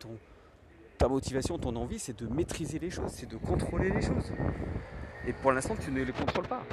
ta 0.98 1.08
motivation, 1.08 1.58
ton 1.58 1.76
envie, 1.76 2.00
c'est 2.00 2.18
de 2.18 2.28
maîtriser 2.28 2.80
les 2.80 2.90
choses, 2.90 3.12
c'est 3.12 3.30
de 3.30 3.38
contrôler 3.38 3.90
les 3.90 4.02
choses. 4.02 4.32
Et 5.28 5.34
pour 5.34 5.52
l'instant, 5.52 5.76
tu 5.76 5.92
ne 5.92 6.04
les 6.04 6.14
contrôles 6.14 6.48
pas. 6.48 6.64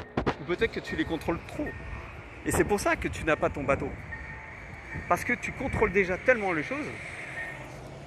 Ou 0.41 0.45
peut-être 0.45 0.73
que 0.73 0.81
tu 0.81 0.95
les 0.97 1.05
contrôles 1.05 1.41
trop. 1.49 1.67
Et 2.47 2.53
c'est 2.53 2.65
pour 2.65 2.79
ça 2.79 2.95
que 2.95 3.09
tu 3.09 3.25
n'as 3.25 3.37
pas 3.37 3.51
ton 3.51 3.65
bateau. 3.65 3.89
Parce 5.09 5.25
que 5.25 5.33
tu 5.33 5.53
contrôles 5.53 5.93
déjà 5.93 6.17
tellement 6.19 6.53
les 6.53 6.63
choses 6.63 6.87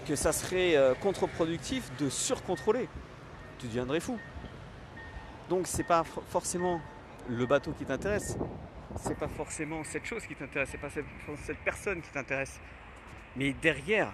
que 0.07 0.15
ça 0.15 0.31
serait 0.31 0.77
euh, 0.77 0.93
contre-productif 0.95 1.91
de 1.99 2.09
surcontrôler. 2.09 2.87
Tu 3.59 3.67
deviendrais 3.67 3.99
fou. 3.99 4.17
Donc 5.49 5.65
c'est 5.65 5.85
pas 5.85 6.03
forcément 6.03 6.81
le 7.29 7.45
bateau 7.45 7.71
qui 7.71 7.85
t'intéresse, 7.85 8.37
c'est 8.97 9.17
pas 9.17 9.29
forcément 9.29 9.81
cette 9.85 10.05
chose 10.05 10.25
qui 10.25 10.35
t'intéresse, 10.35 10.69
c'est 10.71 10.77
pas 10.77 10.89
cette, 10.89 11.57
personne 11.59 12.01
qui 12.01 12.09
t'intéresse. 12.09 12.59
Mais 13.37 13.53
derrière, 13.53 14.11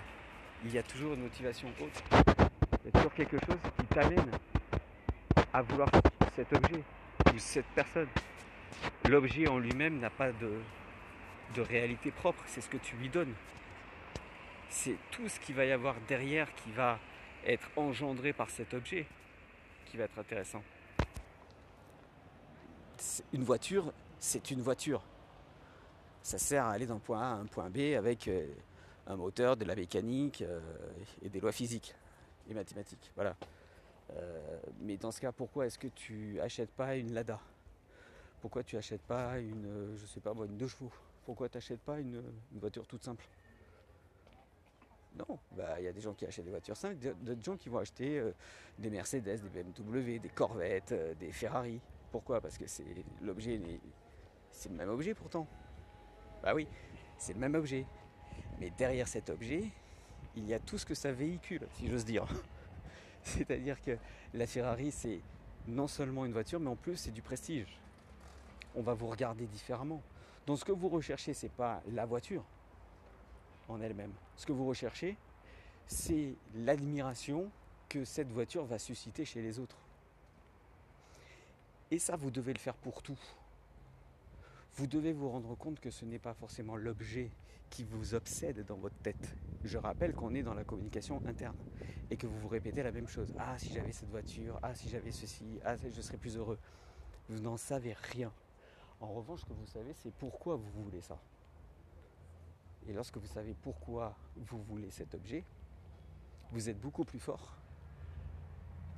il 0.63 0.71
y 0.71 0.77
a 0.77 0.83
toujours 0.83 1.13
une 1.13 1.23
motivation 1.23 1.69
haute. 1.81 2.03
Il 2.11 2.85
y 2.85 2.87
a 2.89 2.91
toujours 2.91 3.13
quelque 3.13 3.37
chose 3.45 3.57
qui 3.79 3.85
t'amène 3.87 4.29
à 5.51 5.61
vouloir 5.63 5.89
cet 6.35 6.53
objet 6.53 6.83
ou 7.33 7.39
cette 7.39 7.65
personne. 7.73 8.09
L'objet 9.09 9.47
en 9.47 9.57
lui-même 9.57 9.99
n'a 9.99 10.11
pas 10.11 10.31
de, 10.31 10.59
de 11.55 11.61
réalité 11.61 12.11
propre, 12.11 12.43
c'est 12.45 12.61
ce 12.61 12.69
que 12.69 12.77
tu 12.77 12.95
lui 12.97 13.09
donnes. 13.09 13.33
C'est 14.69 14.97
tout 15.09 15.27
ce 15.27 15.39
qu'il 15.39 15.55
va 15.55 15.65
y 15.65 15.71
avoir 15.71 15.95
derrière 16.07 16.53
qui 16.53 16.71
va 16.71 16.99
être 17.45 17.69
engendré 17.75 18.33
par 18.33 18.51
cet 18.51 18.73
objet 18.75 19.07
qui 19.85 19.97
va 19.97 20.05
être 20.05 20.19
intéressant. 20.19 20.63
Une 23.33 23.43
voiture, 23.43 23.91
c'est 24.19 24.51
une 24.51 24.61
voiture. 24.61 25.01
Ça 26.21 26.37
sert 26.37 26.65
à 26.65 26.71
aller 26.71 26.85
d'un 26.85 26.99
point 26.99 27.19
A 27.19 27.25
à 27.25 27.33
un 27.33 27.45
point 27.45 27.69
B 27.69 27.95
avec 27.97 28.27
euh, 28.27 28.47
un 29.07 29.17
moteur, 29.17 29.57
de 29.57 29.65
la 29.65 29.75
mécanique 29.75 30.41
euh, 30.41 30.61
et 31.21 31.29
des 31.29 31.39
lois 31.39 31.51
physiques 31.51 31.95
et 32.49 32.53
mathématiques. 32.53 33.11
Voilà. 33.15 33.35
Euh, 34.15 34.59
mais 34.79 34.97
dans 34.97 35.11
ce 35.11 35.19
cas, 35.19 35.31
pourquoi 35.31 35.65
est-ce 35.65 35.77
que 35.77 35.87
tu 35.87 36.39
achètes 36.39 36.71
pas 36.71 36.95
une 36.95 37.13
Lada? 37.13 37.39
Pourquoi 38.41 38.63
tu 38.63 38.77
achètes 38.77 39.01
pas 39.01 39.39
une, 39.39 39.95
je 39.97 40.05
sais 40.05 40.19
pas 40.19 40.31
une 40.31 40.57
deux 40.57 40.67
chevaux? 40.67 40.91
Pourquoi 41.25 41.49
tu 41.49 41.57
n'achètes 41.57 41.81
pas 41.81 41.99
une 41.99 42.21
voiture 42.53 42.85
toute 42.87 43.03
simple? 43.03 43.25
Non, 45.15 45.39
bah, 45.51 45.79
il 45.79 45.85
y 45.85 45.87
a 45.87 45.93
des 45.93 46.01
gens 46.01 46.13
qui 46.13 46.25
achètent 46.25 46.45
des 46.45 46.51
voitures 46.51 46.75
simples, 46.75 46.97
d'autres 47.21 47.43
gens 47.43 47.55
qui 47.55 47.69
vont 47.69 47.77
acheter 47.77 48.21
des 48.79 48.89
Mercedes, 48.89 49.41
des 49.53 49.63
BMW, 49.63 50.19
des 50.19 50.29
Corvettes, 50.29 50.93
des 51.19 51.31
Ferrari. 51.31 51.79
Pourquoi? 52.13 52.39
Parce 52.39 52.59
que 52.59 52.67
c'est 52.67 52.85
l'objet, 53.23 53.59
c'est 54.51 54.69
le 54.69 54.75
même 54.75 54.89
objet 54.89 55.15
pourtant. 55.15 55.47
Bah 56.43 56.53
oui, 56.53 56.67
c'est 57.17 57.33
le 57.33 57.39
même 57.39 57.55
objet. 57.55 57.87
Mais 58.59 58.69
derrière 58.77 59.07
cet 59.07 59.31
objet, 59.31 59.63
il 60.35 60.45
y 60.47 60.53
a 60.53 60.59
tout 60.59 60.77
ce 60.77 60.85
que 60.85 60.93
ça 60.93 61.11
véhicule, 61.11 61.67
si 61.71 61.87
j'ose 61.87 62.05
dire. 62.05 62.27
C'est-à-dire 63.23 63.81
que 63.81 63.97
la 64.35 64.45
Ferrari, 64.45 64.91
c'est 64.91 65.21
non 65.67 65.87
seulement 65.87 66.23
une 66.23 66.33
voiture, 66.33 66.59
mais 66.59 66.69
en 66.69 66.75
plus 66.75 66.97
c'est 66.97 67.09
du 67.09 67.23
prestige. 67.23 67.79
On 68.75 68.83
va 68.83 68.93
vous 68.93 69.07
regarder 69.07 69.47
différemment. 69.47 70.03
Donc 70.45 70.59
ce 70.59 70.65
que 70.65 70.71
vous 70.71 70.89
recherchez, 70.89 71.33
c'est 71.33 71.51
pas 71.51 71.81
la 71.93 72.05
voiture, 72.05 72.43
en 73.67 73.81
elle-même. 73.81 74.13
Ce 74.35 74.45
que 74.45 74.51
vous 74.51 74.67
recherchez, 74.67 75.17
c'est 75.87 76.35
l'admiration 76.53 77.49
que 77.89 78.05
cette 78.05 78.31
voiture 78.31 78.65
va 78.65 78.77
susciter 78.77 79.25
chez 79.25 79.41
les 79.41 79.57
autres. 79.57 79.82
Et 81.91 81.99
ça, 81.99 82.15
vous 82.15 82.31
devez 82.31 82.53
le 82.53 82.59
faire 82.59 82.75
pour 82.75 83.03
tout. 83.03 83.19
Vous 84.75 84.87
devez 84.87 85.13
vous 85.13 85.29
rendre 85.29 85.55
compte 85.55 85.79
que 85.79 85.91
ce 85.91 86.05
n'est 86.05 86.19
pas 86.19 86.33
forcément 86.33 86.75
l'objet 86.75 87.29
qui 87.69 87.83
vous 87.83 88.15
obsède 88.15 88.65
dans 88.65 88.75
votre 88.75 88.97
tête. 88.97 89.35
Je 89.63 89.77
rappelle 89.77 90.13
qu'on 90.13 90.33
est 90.33 90.43
dans 90.43 90.53
la 90.53 90.63
communication 90.63 91.21
interne 91.25 91.57
et 92.09 92.17
que 92.17 92.27
vous 92.27 92.39
vous 92.39 92.47
répétez 92.47 92.83
la 92.83 92.91
même 92.91 93.07
chose. 93.07 93.33
Ah, 93.37 93.57
si 93.57 93.73
j'avais 93.73 93.91
cette 93.91 94.09
voiture, 94.09 94.59
ah, 94.63 94.73
si 94.75 94.89
j'avais 94.89 95.11
ceci, 95.11 95.59
ah, 95.63 95.75
je 95.75 96.01
serais 96.01 96.17
plus 96.17 96.37
heureux. 96.37 96.59
Vous 97.29 97.39
n'en 97.39 97.57
savez 97.57 97.93
rien. 98.11 98.31
En 98.99 99.07
revanche, 99.07 99.41
ce 99.41 99.45
que 99.45 99.53
vous 99.53 99.67
savez, 99.67 99.93
c'est 99.93 100.13
pourquoi 100.13 100.55
vous 100.55 100.83
voulez 100.83 101.01
ça. 101.01 101.19
Et 102.87 102.93
lorsque 102.93 103.17
vous 103.17 103.27
savez 103.27 103.55
pourquoi 103.61 104.15
vous 104.35 104.61
voulez 104.63 104.89
cet 104.91 105.15
objet, 105.15 105.43
vous 106.51 106.69
êtes 106.69 106.79
beaucoup 106.79 107.05
plus 107.05 107.19
fort, 107.19 107.57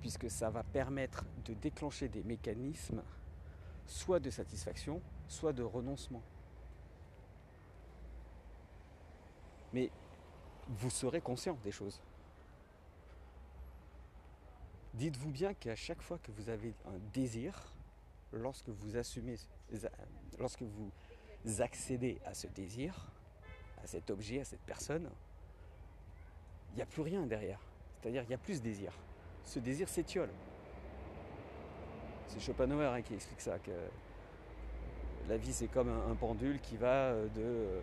puisque 0.05 0.29
ça 0.29 0.51
va 0.51 0.61
permettre 0.61 1.25
de 1.45 1.55
déclencher 1.55 2.07
des 2.07 2.21
mécanismes 2.21 3.01
soit 3.87 4.19
de 4.19 4.29
satisfaction, 4.29 5.01
soit 5.27 5.51
de 5.51 5.63
renoncement. 5.63 6.21
Mais 9.73 9.89
vous 10.67 10.91
serez 10.91 11.21
conscient 11.21 11.57
des 11.63 11.71
choses. 11.71 11.99
Dites-vous 14.93 15.31
bien 15.31 15.55
qu'à 15.55 15.75
chaque 15.75 16.03
fois 16.03 16.19
que 16.19 16.31
vous 16.33 16.49
avez 16.49 16.75
un 16.85 16.99
désir, 17.11 17.73
lorsque 18.31 18.69
vous 18.69 18.97
assumez, 18.97 19.37
lorsque 20.37 20.61
vous 20.61 20.91
accédez 21.61 22.21
à 22.27 22.35
ce 22.35 22.45
désir, 22.45 23.11
à 23.83 23.87
cet 23.87 24.11
objet, 24.11 24.41
à 24.41 24.45
cette 24.45 24.65
personne, 24.67 25.09
il 26.73 26.75
n'y 26.75 26.83
a 26.83 26.85
plus 26.85 27.01
rien 27.01 27.25
derrière. 27.25 27.59
C'est-à-dire 27.99 28.21
qu'il 28.21 28.29
n'y 28.29 28.35
a 28.35 28.37
plus 28.37 28.57
ce 28.57 28.61
désir. 28.61 28.93
Ce 29.45 29.59
désir 29.59 29.87
s'étiole. 29.87 30.29
C'est 32.27 32.39
Schopenhauer 32.39 32.91
hein, 32.93 33.01
qui 33.01 33.13
explique 33.13 33.41
ça, 33.41 33.57
que 33.59 33.71
la 35.29 35.37
vie 35.37 35.53
c'est 35.53 35.67
comme 35.67 35.89
un, 35.89 36.15
pendule 36.15 36.59
qui 36.59 36.77
va 36.77 36.87
euh, 36.87 37.27
de 37.27 37.41
euh, 37.41 37.79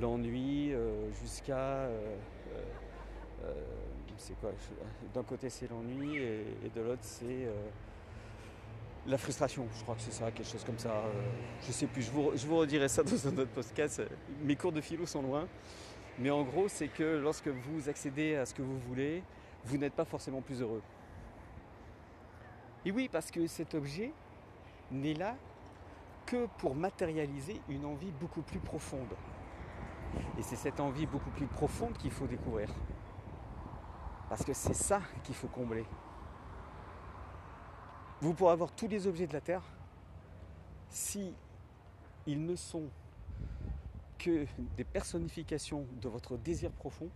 l'ennui 0.00 0.72
euh, 0.72 1.10
jusqu'à... 1.22 1.88
c'est 4.18 4.38
quoi 4.40 4.50
D'un 5.14 5.22
côté 5.22 5.48
c'est 5.48 5.70
l'ennui 5.70 6.16
et, 6.16 6.70
de 6.74 6.80
l'autre 6.80 7.02
c'est 7.02 7.48
la 9.06 9.18
frustration, 9.18 9.68
je 9.76 9.82
crois 9.82 9.94
que 9.94 10.00
c'est 10.00 10.12
ça, 10.12 10.32
quelque 10.32 10.48
chose 10.48 10.64
comme 10.64 10.78
ça. 10.78 11.04
Je 11.64 11.70
sais 11.70 11.86
plus, 11.86 12.02
je 12.02 12.10
vous, 12.10 12.56
redirai 12.56 12.88
ça 12.88 13.04
dans 13.04 13.28
un 13.28 13.38
autre 13.38 13.52
podcast. 13.52 14.02
Mes 14.42 14.56
cours 14.56 14.72
de 14.72 14.80
philo 14.80 15.06
sont 15.06 15.22
loin. 15.22 15.46
Mais 16.18 16.30
en 16.30 16.42
gros, 16.42 16.66
c'est 16.66 16.88
que 16.88 17.18
lorsque 17.18 17.46
vous 17.46 17.88
accédez 17.88 18.34
à 18.34 18.46
ce 18.46 18.54
que 18.54 18.62
vous 18.62 18.78
voulez, 18.80 19.22
vous 19.64 19.76
n'êtes 19.76 19.92
pas 19.92 20.04
forcément 20.04 20.40
plus 20.40 20.60
heureux. 20.60 20.82
Et 22.86 22.92
oui, 22.92 23.08
parce 23.10 23.32
que 23.32 23.44
cet 23.48 23.74
objet 23.74 24.12
n'est 24.92 25.14
là 25.14 25.34
que 26.24 26.46
pour 26.58 26.76
matérialiser 26.76 27.60
une 27.68 27.84
envie 27.84 28.12
beaucoup 28.12 28.42
plus 28.42 28.60
profonde. 28.60 29.12
Et 30.38 30.42
c'est 30.42 30.54
cette 30.54 30.78
envie 30.78 31.04
beaucoup 31.04 31.30
plus 31.30 31.48
profonde 31.48 31.98
qu'il 31.98 32.12
faut 32.12 32.28
découvrir. 32.28 32.72
Parce 34.28 34.44
que 34.44 34.52
c'est 34.52 34.72
ça 34.72 35.00
qu'il 35.24 35.34
faut 35.34 35.48
combler. 35.48 35.84
Vous 38.20 38.32
pourrez 38.34 38.52
avoir 38.52 38.70
tous 38.70 38.86
les 38.86 39.08
objets 39.08 39.26
de 39.26 39.32
la 39.32 39.40
Terre 39.40 39.64
si 40.88 41.34
ils 42.24 42.44
ne 42.44 42.54
sont 42.54 42.84
que 44.16 44.46
des 44.76 44.84
personnifications 44.84 45.84
de 46.00 46.08
votre 46.08 46.36
désir 46.36 46.70
profond. 46.70 47.08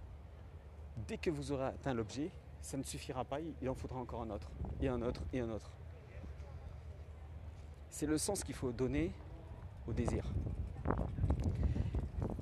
Dès 1.06 1.16
que 1.16 1.30
vous 1.30 1.52
aurez 1.52 1.66
atteint 1.66 1.94
l'objet, 1.94 2.32
ça 2.60 2.76
ne 2.76 2.82
suffira 2.82 3.24
pas, 3.24 3.38
il 3.40 3.68
en 3.68 3.74
faudra 3.74 3.98
encore 3.98 4.22
un 4.22 4.30
autre, 4.30 4.50
et 4.80 4.88
un 4.88 5.00
autre, 5.02 5.22
et 5.32 5.40
un 5.40 5.50
autre. 5.50 5.70
C'est 7.88 8.06
le 8.06 8.18
sens 8.18 8.44
qu'il 8.44 8.54
faut 8.54 8.72
donner 8.72 9.12
au 9.86 9.92
désir. 9.92 10.24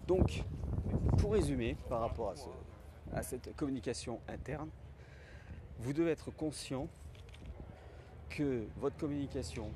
Donc, 0.07 0.45
pour 1.19 1.33
résumer 1.33 1.77
par 1.89 2.01
rapport 2.01 2.35
à, 3.13 3.19
à 3.19 3.23
cette 3.23 3.55
communication 3.57 4.21
interne, 4.29 4.69
vous 5.79 5.93
devez 5.93 6.11
être 6.11 6.31
conscient 6.31 6.89
que 8.29 8.67
votre 8.77 8.97
communication, 8.97 9.71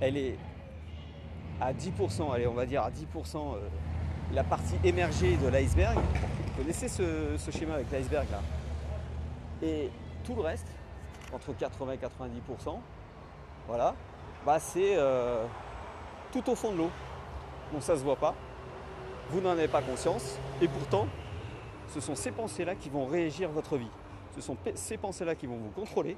elle 0.00 0.16
est 0.16 0.38
à 1.60 1.72
10%, 1.72 2.32
allez, 2.32 2.46
on 2.46 2.54
va 2.54 2.66
dire 2.66 2.82
à 2.82 2.90
10% 2.90 3.36
euh, 3.36 3.68
la 4.32 4.44
partie 4.44 4.76
émergée 4.84 5.36
de 5.36 5.48
l'iceberg. 5.48 5.98
Vous 5.98 6.62
connaissez 6.62 6.88
ce, 6.88 7.36
schéma 7.50 7.74
avec 7.74 7.90
l'iceberg 7.90 8.26
là? 8.30 8.40
Et 9.62 9.90
tout 10.24 10.34
le 10.34 10.42
reste, 10.42 10.68
entre 11.32 11.52
80 11.52 11.92
et 11.92 11.96
90%, 11.96 12.78
voilà, 13.66 13.94
bah 14.46 14.58
c'est 14.58 14.96
euh, 14.96 15.44
tout 16.32 16.48
au 16.50 16.54
fond 16.54 16.72
de 16.72 16.78
l'eau. 16.78 16.90
Donc 17.72 17.82
ça 17.82 17.96
se 17.96 18.02
voit 18.02 18.16
pas. 18.16 18.34
Vous 19.30 19.40
n'en 19.40 19.50
avez 19.50 19.68
pas 19.68 19.82
conscience. 19.82 20.38
Et 20.62 20.68
pourtant, 20.68 21.06
ce 21.88 22.00
sont 22.00 22.14
ces 22.14 22.30
pensées-là 22.30 22.74
qui 22.74 22.88
vont 22.88 23.06
régir 23.06 23.50
votre 23.50 23.76
vie. 23.76 23.90
Ce 24.34 24.40
sont 24.40 24.56
ces 24.74 24.96
pensées-là 24.96 25.34
qui 25.34 25.46
vont 25.46 25.56
vous 25.56 25.70
contrôler 25.70 26.16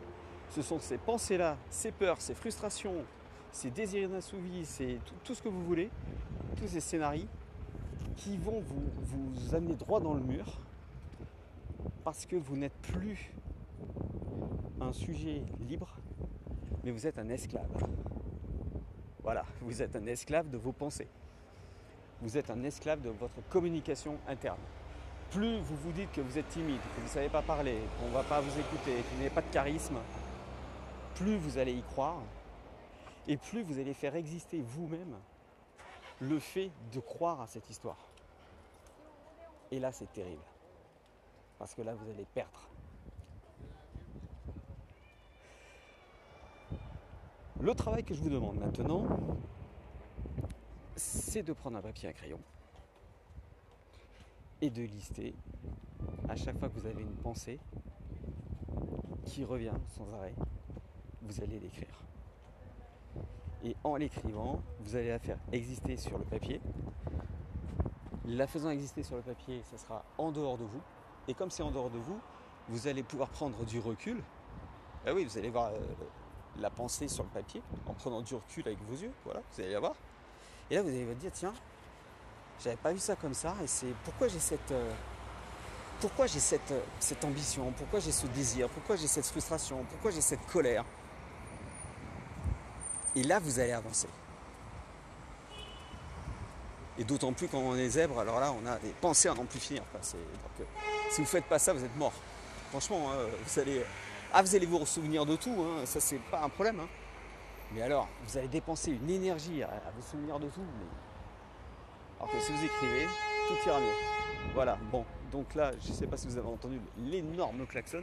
ce 0.51 0.63
sont 0.63 0.79
ces 0.81 0.99
pensées-là, 0.99 1.57
ces 1.71 1.93
peurs, 1.93 2.21
ces 2.21 2.35
frustrations, 2.35 3.05
ces 3.53 3.71
désirs 3.71 4.09
inassouvis, 4.09 4.65
c'est 4.65 4.99
tout, 5.25 5.35
ce 5.35 5.43
que 5.43 5.49
vous 5.49 5.65
voulez, 5.65 5.91
tous 6.57 6.67
ces 6.67 6.81
scénarios 6.81 7.27
qui 8.17 8.37
vont 8.37 8.61
vous 8.61 9.55
amener 9.55 9.75
droit 9.75 10.01
dans 10.01 10.15
le 10.15 10.21
mur 10.21 10.45
parce 12.05 12.27
que 12.27 12.37
vous 12.37 12.57
n'êtes 12.57 12.77
plus 12.83 13.33
un 14.81 14.93
sujet 14.93 15.43
libre, 15.61 15.97
mais 16.85 16.91
vous 16.91 17.07
êtes 17.07 17.19
un 17.19 17.29
esclave. 17.29 17.69
Voilà, 19.23 19.45
vous 19.61 19.83
êtes 19.83 19.97
un 19.97 20.07
esclave 20.07 20.49
de 20.51 20.57
vos 20.57 20.73
pensées. 20.73 21.09
Vous 22.23 22.37
êtes 22.37 22.51
un 22.51 22.63
esclave 22.65 23.01
de 23.03 23.11
votre 23.11 23.47
communication 23.49 24.19
interne. 24.27 24.59
Plus 25.31 25.61
vous 25.61 25.77
vous 25.77 25.93
dites 25.93 26.11
que 26.13 26.21
vous 26.21 26.39
êtes 26.39 26.49
timide, 26.49 26.81
que 26.81 27.01
vous 27.01 27.07
ne 27.07 27.09
savez 27.09 27.29
pas 27.29 27.43
parler, 27.43 27.79
qu'on 27.99 28.09
ne 28.09 28.15
va 28.15 28.23
pas 28.23 28.41
vous 28.41 28.59
écouter, 28.59 28.97
que 28.97 29.09
vous 29.15 29.19
n'avez 29.19 29.31
pas 29.31 29.43
de 29.43 29.51
charisme, 29.53 29.99
plus 31.15 31.37
vous 31.37 31.59
allez 31.59 31.73
y 31.73 31.83
croire 31.83 32.21
et 33.29 33.37
plus 33.37 33.63
vous 33.63 33.79
allez 33.79 33.95
faire 33.95 34.17
exister 34.17 34.61
vous-même 34.61 35.15
le 36.21 36.39
fait 36.39 36.71
de 36.93 37.01
croire 37.01 37.41
à 37.41 37.47
cette 37.47 37.69
histoire. 37.71 37.99
Et 39.71 39.79
là, 39.79 39.93
c'est 39.93 40.13
terrible. 40.13 40.43
Parce 41.61 41.75
que 41.75 41.83
là, 41.83 41.95
vous 41.95 42.09
allez 42.11 42.25
perdre. 42.25 42.71
Le 47.61 47.75
travail 47.75 48.03
que 48.03 48.15
je 48.15 48.23
vous 48.23 48.31
demande 48.31 48.59
maintenant, 48.59 49.05
c'est 50.97 51.43
de 51.43 51.53
prendre 51.53 51.77
un 51.77 51.83
papier 51.83 52.09
et 52.09 52.13
un 52.13 52.15
crayon 52.15 52.41
et 54.63 54.71
de 54.71 54.81
lister 54.81 55.35
à 56.31 56.35
chaque 56.35 56.59
fois 56.59 56.71
que 56.71 56.79
vous 56.81 56.87
avez 56.87 57.03
une 57.03 57.17
pensée 57.17 57.61
qui 59.27 59.45
revient 59.45 59.75
sans 59.89 60.11
arrêt, 60.15 60.35
vous 61.21 61.43
allez 61.43 61.61
l'écrire. 61.61 62.03
Et 63.65 63.77
en 63.85 63.97
l'écrivant, 63.97 64.63
vous 64.81 64.97
allez 64.97 65.09
la 65.09 65.19
faire 65.19 65.39
exister 65.53 65.99
sur 65.99 66.17
le 66.17 66.25
papier. 66.25 66.63
La 68.25 68.47
faisant 68.47 68.71
exister 68.71 69.03
sur 69.03 69.17
le 69.17 69.23
papier, 69.23 69.61
ça 69.65 69.77
sera 69.77 70.07
en 70.17 70.33
dehors 70.33 70.57
de 70.57 70.65
vous. 70.65 70.81
Et 71.29 71.35
comme 71.35 71.51
c'est 71.51 71.63
en 71.63 71.71
dehors 71.71 71.91
de 71.91 71.99
vous, 71.99 72.19
vous 72.69 72.87
allez 72.87 73.03
pouvoir 73.03 73.29
prendre 73.29 73.65
du 73.65 73.79
recul. 73.79 74.23
Ah 75.07 75.13
oui, 75.15 75.25
vous 75.25 75.39
allez 75.39 75.51
voir 75.51 75.69
euh, 75.69 75.79
la 76.59 76.71
pensée 76.71 77.09
sur 77.09 77.25
le 77.25 77.31
papier 77.31 77.63
en 77.87 77.95
prenant 77.95 78.21
du 78.21 78.35
recul 78.35 78.67
avec 78.67 78.79
vos 78.89 78.97
yeux. 78.97 79.13
Voilà, 79.25 79.41
vous 79.53 79.61
allez 79.61 79.73
la 79.73 79.81
voir. 79.81 79.95
Et 80.71 80.75
là, 80.75 80.83
vous 80.83 80.89
allez 80.89 81.05
vous 81.05 81.15
dire, 81.15 81.33
tiens, 81.33 81.55
j'avais 82.63 82.77
pas 82.77 82.93
vu 82.93 82.99
ça 82.99 83.17
comme 83.17 83.35
ça. 83.35 83.55
Et 83.63 83.67
c'est 83.67 83.95
pourquoi 84.05 84.29
j'ai 84.29 84.39
cette, 84.39 84.71
euh, 84.73 84.93
pourquoi 86.01 86.27
j'ai 86.27 86.39
euh, 86.39 86.81
cette 86.99 87.25
ambition, 87.25 87.73
pourquoi 87.73 88.01
j'ai 88.01 88.13
ce 88.13 88.27
désir, 88.29 88.69
pourquoi 88.69 88.97
j'ai 88.97 89.07
cette 89.07 89.27
frustration, 89.27 89.85
pourquoi 89.91 90.11
j'ai 90.11 90.21
cette 90.21 90.47
colère? 90.47 90.85
Et 93.17 93.23
là, 93.23 93.39
vous 93.41 93.59
allez 93.59 93.73
avancer. 93.73 94.09
Et 97.01 97.05
d'autant 97.05 97.33
plus 97.33 97.49
quand 97.49 97.59
on 97.59 97.77
est 97.77 97.89
zèbre, 97.89 98.21
alors 98.21 98.39
là, 98.39 98.53
on 98.53 98.67
a 98.67 98.79
des 98.79 98.91
pensées 99.01 99.31
à 99.31 99.35
n'en 99.35 99.47
plus 99.47 99.59
finir. 99.59 99.83
si 100.03 100.17
vous 101.17 101.23
ne 101.23 101.27
faites 101.27 101.47
pas 101.47 101.59
ça, 101.59 101.73
vous 101.73 101.83
êtes 101.83 101.97
mort. 101.97 102.13
Franchement, 102.69 103.11
hein, 103.11 103.27
vous 103.43 103.59
allez, 103.59 103.83
ah, 104.35 104.43
vous 104.43 104.55
allez 104.55 104.67
vous 104.67 104.85
souvenir 104.85 105.25
de 105.25 105.35
tout, 105.35 105.57
hein, 105.63 105.87
ça 105.87 105.99
c'est 105.99 106.19
pas 106.31 106.43
un 106.43 106.51
problème. 106.51 106.79
Hein. 106.79 106.89
Mais 107.73 107.81
alors, 107.81 108.07
vous 108.27 108.37
allez 108.37 108.49
dépenser 108.49 108.91
une 108.91 109.09
énergie 109.09 109.63
à, 109.63 109.71
vous 109.97 110.03
souvenir 110.11 110.39
de 110.39 110.49
tout. 110.49 110.61
Alors 112.19 112.31
que 112.31 112.39
si 112.39 112.53
vous 112.53 112.65
écrivez, 112.67 113.07
tout 113.49 113.57
ira 113.67 113.81
mieux. 113.81 114.53
Voilà, 114.53 114.77
bon, 114.93 115.07
donc 115.33 115.55
là, 115.55 115.73
je 115.83 115.89
ne 115.89 115.95
sais 115.95 116.07
pas 116.07 116.19
si 116.19 116.27
vous 116.27 116.37
avez 116.37 116.49
entendu 116.49 116.83
l'énorme 116.99 117.67
klaxon. 117.67 118.03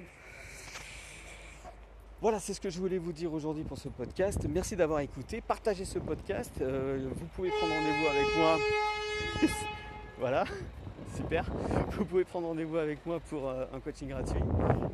Voilà, 2.20 2.40
c'est 2.40 2.56
ce 2.56 2.60
que 2.60 2.72
je 2.72 2.80
voulais 2.80 2.98
vous 2.98 3.14
dire 3.14 3.32
aujourd'hui 3.32 3.64
pour 3.64 3.78
ce 3.78 3.90
podcast. 3.90 4.40
Merci 4.50 4.76
d'avoir 4.76 5.02
écouté. 5.02 5.40
Partagez 5.40 5.86
ce 5.86 6.00
podcast. 6.00 6.52
Euh, 6.62 7.08
vous 7.16 7.28
pouvez 7.28 7.50
prendre 7.50 7.74
rendez-vous 7.74 8.08
avec 8.08 8.26
moi. 8.36 8.58
voilà, 10.18 10.46
super. 11.16 11.46
Vous 11.92 12.06
pouvez 12.06 12.26
prendre 12.26 12.48
rendez-vous 12.48 12.78
avec 12.78 13.06
moi 13.06 13.20
pour 13.20 13.48
euh, 13.48 13.66
un 13.72 13.80
coaching 13.80 14.10
gratuit. 14.10 14.42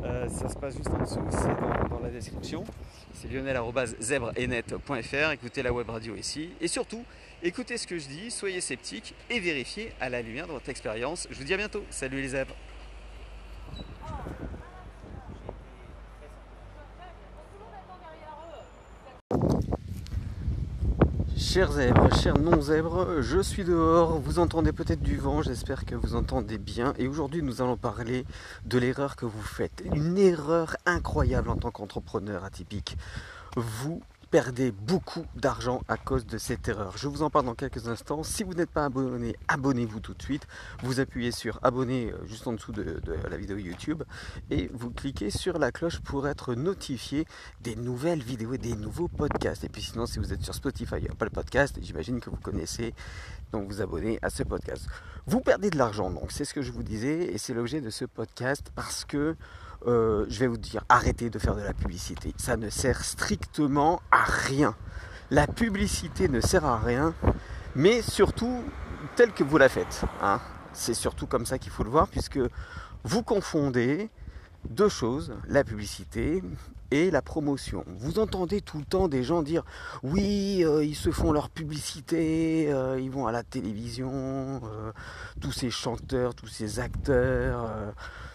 Euh, 0.04 0.28
ça 0.28 0.50
se 0.50 0.58
passe 0.58 0.76
juste 0.76 0.90
en 0.90 1.02
dessous, 1.02 1.26
c'est 1.30 1.48
dans, 1.90 2.02
la 2.04 2.10
description. 2.10 2.66
C'est 3.14 3.32
lionel.zebrenet.fr. 3.32 5.32
Écoutez 5.32 5.64
la 5.64 5.72
web 5.72 5.90
radio 5.90 6.18
ici. 6.18 6.50
Et 6.60 6.68
surtout, 6.68 7.06
écoutez 7.42 7.78
ce 7.78 7.88
que 7.88 8.00
je 8.00 8.10
dis, 8.10 8.32
soyez 8.32 8.60
sceptiques 8.60 9.16
et 9.30 9.40
vérifiez 9.40 9.94
à 10.02 10.10
la 10.10 10.22
lumière 10.22 10.48
de 10.48 10.52
votre 10.52 10.68
expérience. 10.68 11.30
Je 11.32 11.38
vous 11.38 11.46
dis 11.46 11.54
à 11.54 11.58
bientôt. 11.58 11.86
Salut 11.90 12.22
les 12.22 12.28
zèbres. 12.28 12.56
Chers 21.54 21.74
zèbres, 21.74 22.12
chers 22.16 22.40
non-zèbres, 22.40 23.22
je 23.22 23.40
suis 23.40 23.64
dehors, 23.64 24.18
vous 24.18 24.40
entendez 24.40 24.72
peut-être 24.72 25.04
du 25.04 25.18
vent, 25.18 25.44
j'espère 25.44 25.86
que 25.86 25.94
vous 25.94 26.16
entendez 26.16 26.58
bien. 26.58 26.96
Et 26.98 27.08
aujourd'hui, 27.08 27.44
nous 27.44 27.62
allons 27.62 27.78
parler 27.78 28.26
de 28.66 28.80
l'erreur 28.80 29.16
que 29.16 29.28
vous 29.28 29.44
faites. 29.44 29.84
Une 29.94 30.18
erreur 30.18 30.76
incroyable 30.88 31.50
en 31.50 31.56
tant 31.56 31.70
qu'entrepreneur 31.70 32.44
atypique. 32.44 32.98
Vous 33.56 34.02
perdez 34.34 34.72
beaucoup 34.72 35.28
d'argent 35.36 35.84
à 35.88 35.96
cause 35.96 36.26
de 36.26 36.40
cette 36.40 36.68
erreur. 36.68 36.98
Je 36.98 37.08
vous 37.08 37.22
en 37.22 37.30
parle 37.30 37.46
dans 37.46 37.54
quelques 37.54 37.88
instants. 37.88 38.24
Si 38.24 38.44
vous 38.44 38.56
n'êtes 38.56 38.72
pas 38.72 38.86
abonné, 38.86 39.36
abonnez-vous 39.48 40.00
tout 40.00 40.16
de 40.16 40.22
suite. 40.24 40.48
Vous 40.82 41.00
appuyez 41.00 41.32
sur 41.32 41.60
abonner 41.62 42.12
euh, 42.12 42.26
juste 42.26 42.48
en 42.48 42.54
dessous 42.54 42.72
de, 42.72 43.00
la 43.30 43.38
vidéo 43.38 43.58
YouTube 43.58 44.02
et 44.50 44.72
vous 44.74 44.90
cliquez 44.90 45.30
sur 45.30 45.60
la 45.60 45.72
cloche 45.72 46.00
pour 46.00 46.28
être 46.28 46.56
notifié 46.56 47.28
des 47.62 47.76
nouvelles 47.76 48.24
vidéos 48.24 48.56
et 48.56 48.58
des 48.58 48.76
nouveaux 48.76 49.08
podcasts. 49.08 49.66
Et 49.66 49.70
puis 49.70 49.84
sinon, 49.84 50.08
si 50.08 50.18
vous 50.18 50.34
êtes 50.34 50.42
sur 50.42 50.56
Spotify, 50.56 50.96
il 50.98 51.04
n'y 51.04 51.10
a 51.10 51.14
pas 51.14 51.26
le 51.26 51.32
podcast, 51.32 51.78
j'imagine 51.80 52.20
que 52.20 52.32
vous 52.32 52.38
connaissez, 52.38 52.96
donc 53.52 53.68
vous 53.68 53.82
abonnez 53.84 54.18
à 54.24 54.32
ce 54.32 54.42
podcast. 54.42 54.88
Vous 55.28 55.42
perdez 55.42 55.70
de 55.70 55.78
l'argent, 55.78 56.10
donc 56.10 56.32
c'est 56.32 56.44
ce 56.44 56.56
que 56.56 56.64
je 56.64 56.72
vous 56.72 56.82
disais 56.82 57.26
et 57.32 57.38
c'est 57.38 57.54
l'objet 57.54 57.82
de 57.82 57.92
ce 57.92 58.06
podcast 58.06 58.72
parce 58.74 59.06
que 59.06 59.36
euh, 59.88 60.26
je 60.30 60.40
vais 60.40 60.48
vous 60.48 60.58
dire, 60.58 60.84
arrêtez 60.90 61.30
de 61.30 61.40
faire 61.40 61.56
de 61.56 61.62
la 61.62 61.74
publicité. 61.74 62.34
Ça 62.38 62.58
ne 62.58 62.70
sert 62.70 63.04
strictement 63.04 64.02
à 64.12 64.24
rien. 64.24 64.76
La 65.32 65.48
publicité 65.48 66.28
ne 66.28 66.40
sert 66.40 66.66
à 66.66 66.80
rien, 66.80 67.14
mais 67.76 68.02
surtout 68.02 68.64
telle 69.16 69.34
que 69.34 69.44
vous 69.44 69.58
la 69.58 69.70
faites. 69.70 70.04
Hein. 70.22 70.40
C'est 70.74 70.94
surtout 70.94 71.28
comme 71.28 71.46
ça 71.46 71.58
qu'il 71.58 71.72
faut 71.72 71.84
le 71.84 71.90
voir, 71.90 72.08
puisque 72.08 72.40
vous 73.04 73.24
confondez 73.24 74.10
deux 74.70 74.90
choses, 74.90 75.34
la 75.48 75.64
publicité 75.64 76.42
et 76.92 77.12
la 77.12 77.22
promotion. 77.22 77.84
Vous 77.98 78.20
entendez 78.20 78.62
tout 78.62 78.78
le 78.78 78.86
temps 78.86 79.08
des 79.08 79.24
gens 79.24 79.42
dire 79.42 79.64
oui, 80.04 80.64
euh, 80.64 80.86
ils 80.86 80.96
se 80.96 81.12
font 81.12 81.32
leur 81.32 81.50
publicité, 81.50 82.72
euh, 82.72 83.00
ils 83.00 83.12
vont 83.12 83.28
à 83.28 83.32
la 83.32 83.44
télévision, 83.44 84.62
tous 85.42 85.52
ces 85.52 85.70
chanteurs, 85.70 86.36
tous 86.36 86.48
ces 86.48 86.80
acteurs 86.80 87.94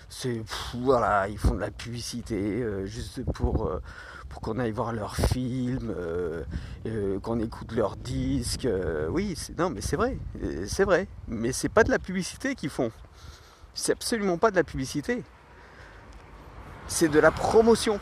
c'est 0.08 0.42
voilà, 0.74 1.28
ils 1.28 1.38
font 1.38 1.54
de 1.54 1.60
la 1.60 1.70
publicité 1.70 2.62
euh, 2.62 2.86
juste 2.86 3.22
pour, 3.32 3.66
euh, 3.66 3.82
pour 4.28 4.40
qu'on 4.40 4.58
aille 4.58 4.72
voir 4.72 4.92
leurs 4.92 5.16
films, 5.16 5.94
euh, 5.96 6.44
qu'on 7.20 7.38
écoute 7.40 7.72
leurs 7.72 7.96
disques. 7.96 8.68
oui, 9.10 9.36
non, 9.58 9.70
mais 9.70 9.80
c'est 9.80 9.96
vrai, 9.96 10.18
c'est 10.66 10.84
vrai. 10.84 11.08
Mais 11.26 11.52
c'est 11.52 11.68
pas 11.68 11.84
de 11.84 11.90
la 11.90 11.98
publicité 11.98 12.54
qu'ils 12.54 12.70
font. 12.70 12.90
C'est 13.74 13.92
absolument 13.92 14.38
pas 14.38 14.50
de 14.50 14.56
la 14.56 14.64
publicité. 14.64 15.22
C'est 16.86 17.08
de 17.08 17.20
la 17.20 17.30
promotion. 17.30 18.00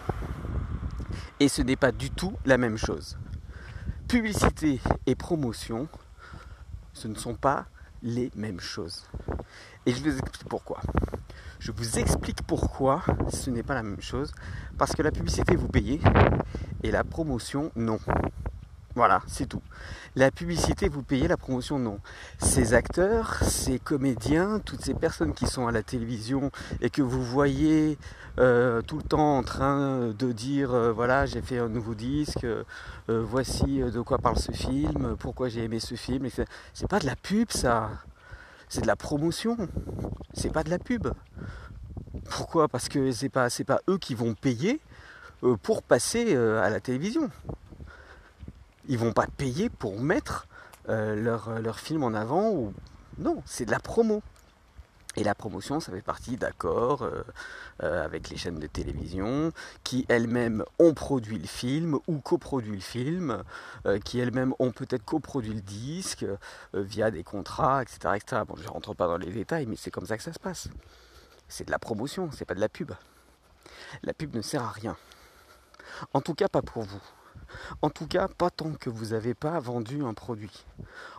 Et 1.41 1.49
ce 1.49 1.61
n'est 1.61 1.77
pas 1.77 1.93
du 1.93 2.11
tout 2.11 2.35
la 2.47 2.57
même 2.57 2.79
chose. 2.79 3.19
Publicité 4.09 4.81
et 5.07 5.15
promotion, 5.17 5.89
ce 6.93 7.09
ne 7.09 7.15
sont 7.15 7.35
pas 7.35 7.67
les 8.03 8.31
mêmes 8.35 8.61
choses. 8.61 9.05
Et 9.87 9.93
je 9.93 10.03
vous 10.03 10.19
explique 10.19 10.49
pourquoi. 10.49 10.81
Je 11.59 11.73
vous 11.73 11.99
explique 11.99 12.43
pourquoi 12.43 13.03
ce 13.31 13.51
n'est 13.51 13.63
pas 13.63 13.75
la 13.75 13.83
même 13.83 14.01
chose. 14.01 14.33
Parce 14.79 14.93
que 14.93 15.03
la 15.03 15.11
publicité, 15.11 15.57
vous 15.57 15.69
payez 15.69 16.01
et 16.83 16.91
la 16.91 17.05
promotion, 17.05 17.71
non. 17.77 17.99
Voilà, 18.97 19.21
c'est 19.27 19.47
tout. 19.47 19.61
La 20.15 20.31
publicité, 20.31 20.89
vous 20.89 21.03
payez, 21.03 21.29
la 21.29 21.37
promotion, 21.37 21.79
non. 21.79 22.01
Ces 22.39 22.73
acteurs, 22.73 23.35
ces 23.43 23.79
comédiens, 23.79 24.59
toutes 24.59 24.81
ces 24.81 24.95
personnes 24.95 25.35
qui 25.35 25.47
sont 25.47 25.67
à 25.67 25.71
la 25.71 25.83
télévision 25.83 26.51
et 26.81 26.89
que 26.89 27.03
vous 27.03 27.23
voyez 27.23 27.99
euh, 28.39 28.81
tout 28.81 28.97
le 28.97 29.03
temps 29.03 29.37
en 29.37 29.43
train 29.43 30.15
de 30.19 30.33
dire, 30.33 30.73
euh, 30.73 30.93
voilà, 30.93 31.27
j'ai 31.27 31.43
fait 31.43 31.59
un 31.59 31.69
nouveau 31.69 31.95
disque, 31.95 32.45
euh, 32.45 32.65
voici 33.07 33.81
de 33.81 34.01
quoi 34.01 34.17
parle 34.17 34.39
ce 34.39 34.53
film, 34.53 35.15
pourquoi 35.19 35.51
j'ai 35.51 35.65
aimé 35.65 35.79
ce 35.79 35.95
film. 35.95 36.27
C'est 36.73 36.89
pas 36.89 36.99
de 36.99 37.07
la 37.07 37.17
pub, 37.17 37.51
ça 37.51 37.91
c'est 38.71 38.81
de 38.81 38.87
la 38.87 38.97
promotion, 38.97 39.59
c'est 40.33 40.51
pas 40.51 40.65
de 40.65 40.71
la 40.71 40.79
pub. 40.79 41.09
Pourquoi? 42.31 42.67
Parce 42.67 42.89
que 42.89 43.13
c'est 43.13 43.29
pas 43.29 43.49
pas 43.67 43.81
eux 43.91 43.99
qui 43.99 44.15
vont 44.15 44.33
payer 44.33 44.81
pour 45.63 45.83
passer 45.83 46.35
à 46.35 46.71
la 46.71 46.81
télévision. 46.81 47.31
Ils 48.89 48.99
vont 48.99 49.13
pas 49.13 49.27
payer 49.27 49.69
pour 49.69 50.01
mettre 50.01 50.47
euh, 50.89 51.17
leur, 51.17 51.61
leur 51.61 51.79
film 51.79 52.05
en 52.05 52.15
avant 52.15 52.51
ou 52.51 52.73
non, 53.19 53.43
c'est 53.47 53.65
de 53.65 53.71
la 53.71 53.81
promo. 53.81 54.23
Et 55.17 55.25
la 55.25 55.35
promotion, 55.35 55.81
ça 55.81 55.93
fait 55.93 56.03
partie 56.03 56.37
d'accords 56.37 57.03
euh, 57.03 57.23
euh, 57.83 58.05
avec 58.05 58.29
les 58.29 58.37
chaînes 58.37 58.59
de 58.59 58.67
télévision 58.67 59.51
qui 59.83 60.05
elles-mêmes 60.11 60.63
ont 60.79 60.93
produit 60.93 61.39
le 61.39 61.47
film 61.47 61.99
ou 62.07 62.19
coproduit 62.19 62.75
le 62.75 62.83
film, 62.83 63.43
euh, 63.87 63.99
qui 63.99 64.19
elles-mêmes 64.19 64.53
ont 64.59 64.73
peut-être 64.73 65.05
coproduit 65.07 65.55
le 65.55 65.63
disque 65.63 66.27
via 66.75 67.11
des 67.11 67.25
contrats, 67.25 67.83
etc., 67.83 67.99
etc. 68.17 68.43
Bon, 68.47 68.57
je 68.57 68.69
rentre 68.69 68.93
pas 68.93 69.07
dans 69.07 69.17
les 69.17 69.33
détails, 69.33 69.65
mais 69.65 69.77
c'est 69.77 69.91
comme 69.91 70.07
ça 70.07 70.19
que 70.19 70.23
ça 70.23 70.35
se 70.35 70.39
passe. 70.39 70.69
C'est 71.49 71.65
de 71.65 71.71
la 71.71 71.79
promotion, 71.79 72.29
c'est 72.33 72.45
pas 72.45 72.55
de 72.55 72.61
la 72.61 72.69
pub. 72.69 72.93
La 74.03 74.13
pub 74.13 74.35
ne 74.35 74.43
sert 74.43 74.63
à 74.63 74.71
rien. 74.71 74.99
En 76.13 76.21
tout 76.21 76.35
cas, 76.35 76.49
pas 76.49 76.63
pour 76.63 76.83
vous. 76.83 77.03
En 77.83 77.91
tout 77.91 78.07
cas, 78.07 78.29
pas 78.29 78.51
tant 78.51 78.73
que 78.73 78.91
vous 78.91 79.07
n'avez 79.07 79.35
pas 79.35 79.59
vendu 79.61 80.03
un 80.05 80.15
produit. 80.15 80.65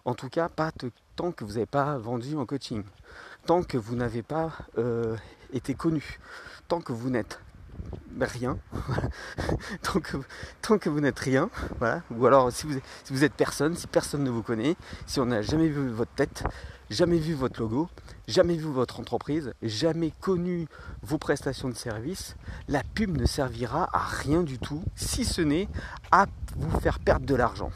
En 0.06 0.14
tout 0.14 0.30
cas, 0.30 0.50
pas 0.50 0.72
tant 1.16 1.32
que 1.32 1.44
vous 1.44 1.54
n'avez 1.54 1.66
pas 1.66 1.98
vendu 1.98 2.38
un 2.38 2.46
coaching. 2.46 2.84
Tant 3.46 3.64
que 3.64 3.78
vous 3.78 3.96
n'avez 3.96 4.24
pas 4.24 4.52
euh, 4.78 5.16
été 5.54 5.74
connu. 5.74 6.20
Tant 6.68 6.82
que 6.82 6.92
vous 6.92 7.10
n'êtes 7.10 7.40
rien. 8.20 8.58
tant, 9.84 10.00
que, 10.80 10.90
vous 10.90 11.00
n'êtes 11.00 11.20
rien. 11.20 11.50
Ou 12.12 12.26
alors 12.26 12.52
si 12.52 12.66
vous, 12.66 12.80
si 13.04 13.14
vous 13.14 13.24
êtes 13.24 13.34
personne, 13.34 13.76
si 13.76 13.88
personne 13.88 14.24
ne 14.24 14.30
vous 14.30 14.44
connaît, 14.44 14.76
si 15.06 15.20
on 15.20 15.28
n'a 15.28 15.42
jamais 15.42 15.68
vu 15.68 15.90
votre 15.90 16.12
tête, 16.14 16.44
jamais 16.90 17.18
vu 17.18 17.34
votre 17.34 17.60
logo, 17.60 17.90
jamais 18.28 18.56
vu 18.56 18.66
votre 18.66 19.00
entreprise, 19.00 19.54
jamais 19.62 20.12
connu 20.22 20.68
vos 21.02 21.18
prestations 21.18 21.70
de 21.70 21.76
service, 21.76 22.36
la 22.68 22.84
pub 22.84 23.18
ne 23.18 23.26
servira 23.26 23.90
à 23.94 24.06
rien 24.06 24.44
du 24.44 24.60
tout, 24.60 24.84
si 24.96 25.26
ce 25.26 25.42
n'est 25.42 25.68
à 26.12 26.28
vous 26.56 26.80
faire 26.80 27.00
perdre 27.00 27.26
de 27.26 27.36
l'argent. 27.36 27.72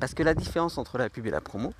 Parce 0.00 0.14
que 0.14 0.22
la 0.22 0.34
différence 0.34 0.78
entre 0.78 0.98
la 0.98 1.08
pub 1.08 1.26
et 1.26 1.30
la 1.30 1.40
promo, 1.40 1.72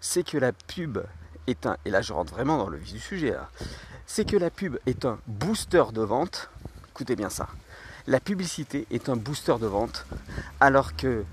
c'est 0.00 0.22
que 0.22 0.38
la 0.38 0.52
pub 0.52 0.98
est 1.46 1.66
un, 1.66 1.76
et 1.84 1.90
là 1.90 2.02
je 2.02 2.12
rentre 2.12 2.32
vraiment 2.32 2.58
dans 2.58 2.68
le 2.68 2.78
vif 2.78 2.94
du 2.94 3.00
sujet, 3.00 3.34
c'est 4.06 4.28
que 4.28 4.36
la 4.36 4.50
pub 4.50 4.78
est 4.86 5.04
un 5.04 5.18
booster 5.26 5.84
de 5.92 6.02
vente. 6.02 6.50
Écoutez 6.90 7.16
bien 7.16 7.30
ça. 7.30 7.48
La 8.06 8.20
publicité 8.20 8.86
est 8.90 9.08
un 9.08 9.16
booster 9.16 9.54
de 9.60 9.66
vente, 9.66 10.06
alors 10.60 10.96
que 10.96 11.24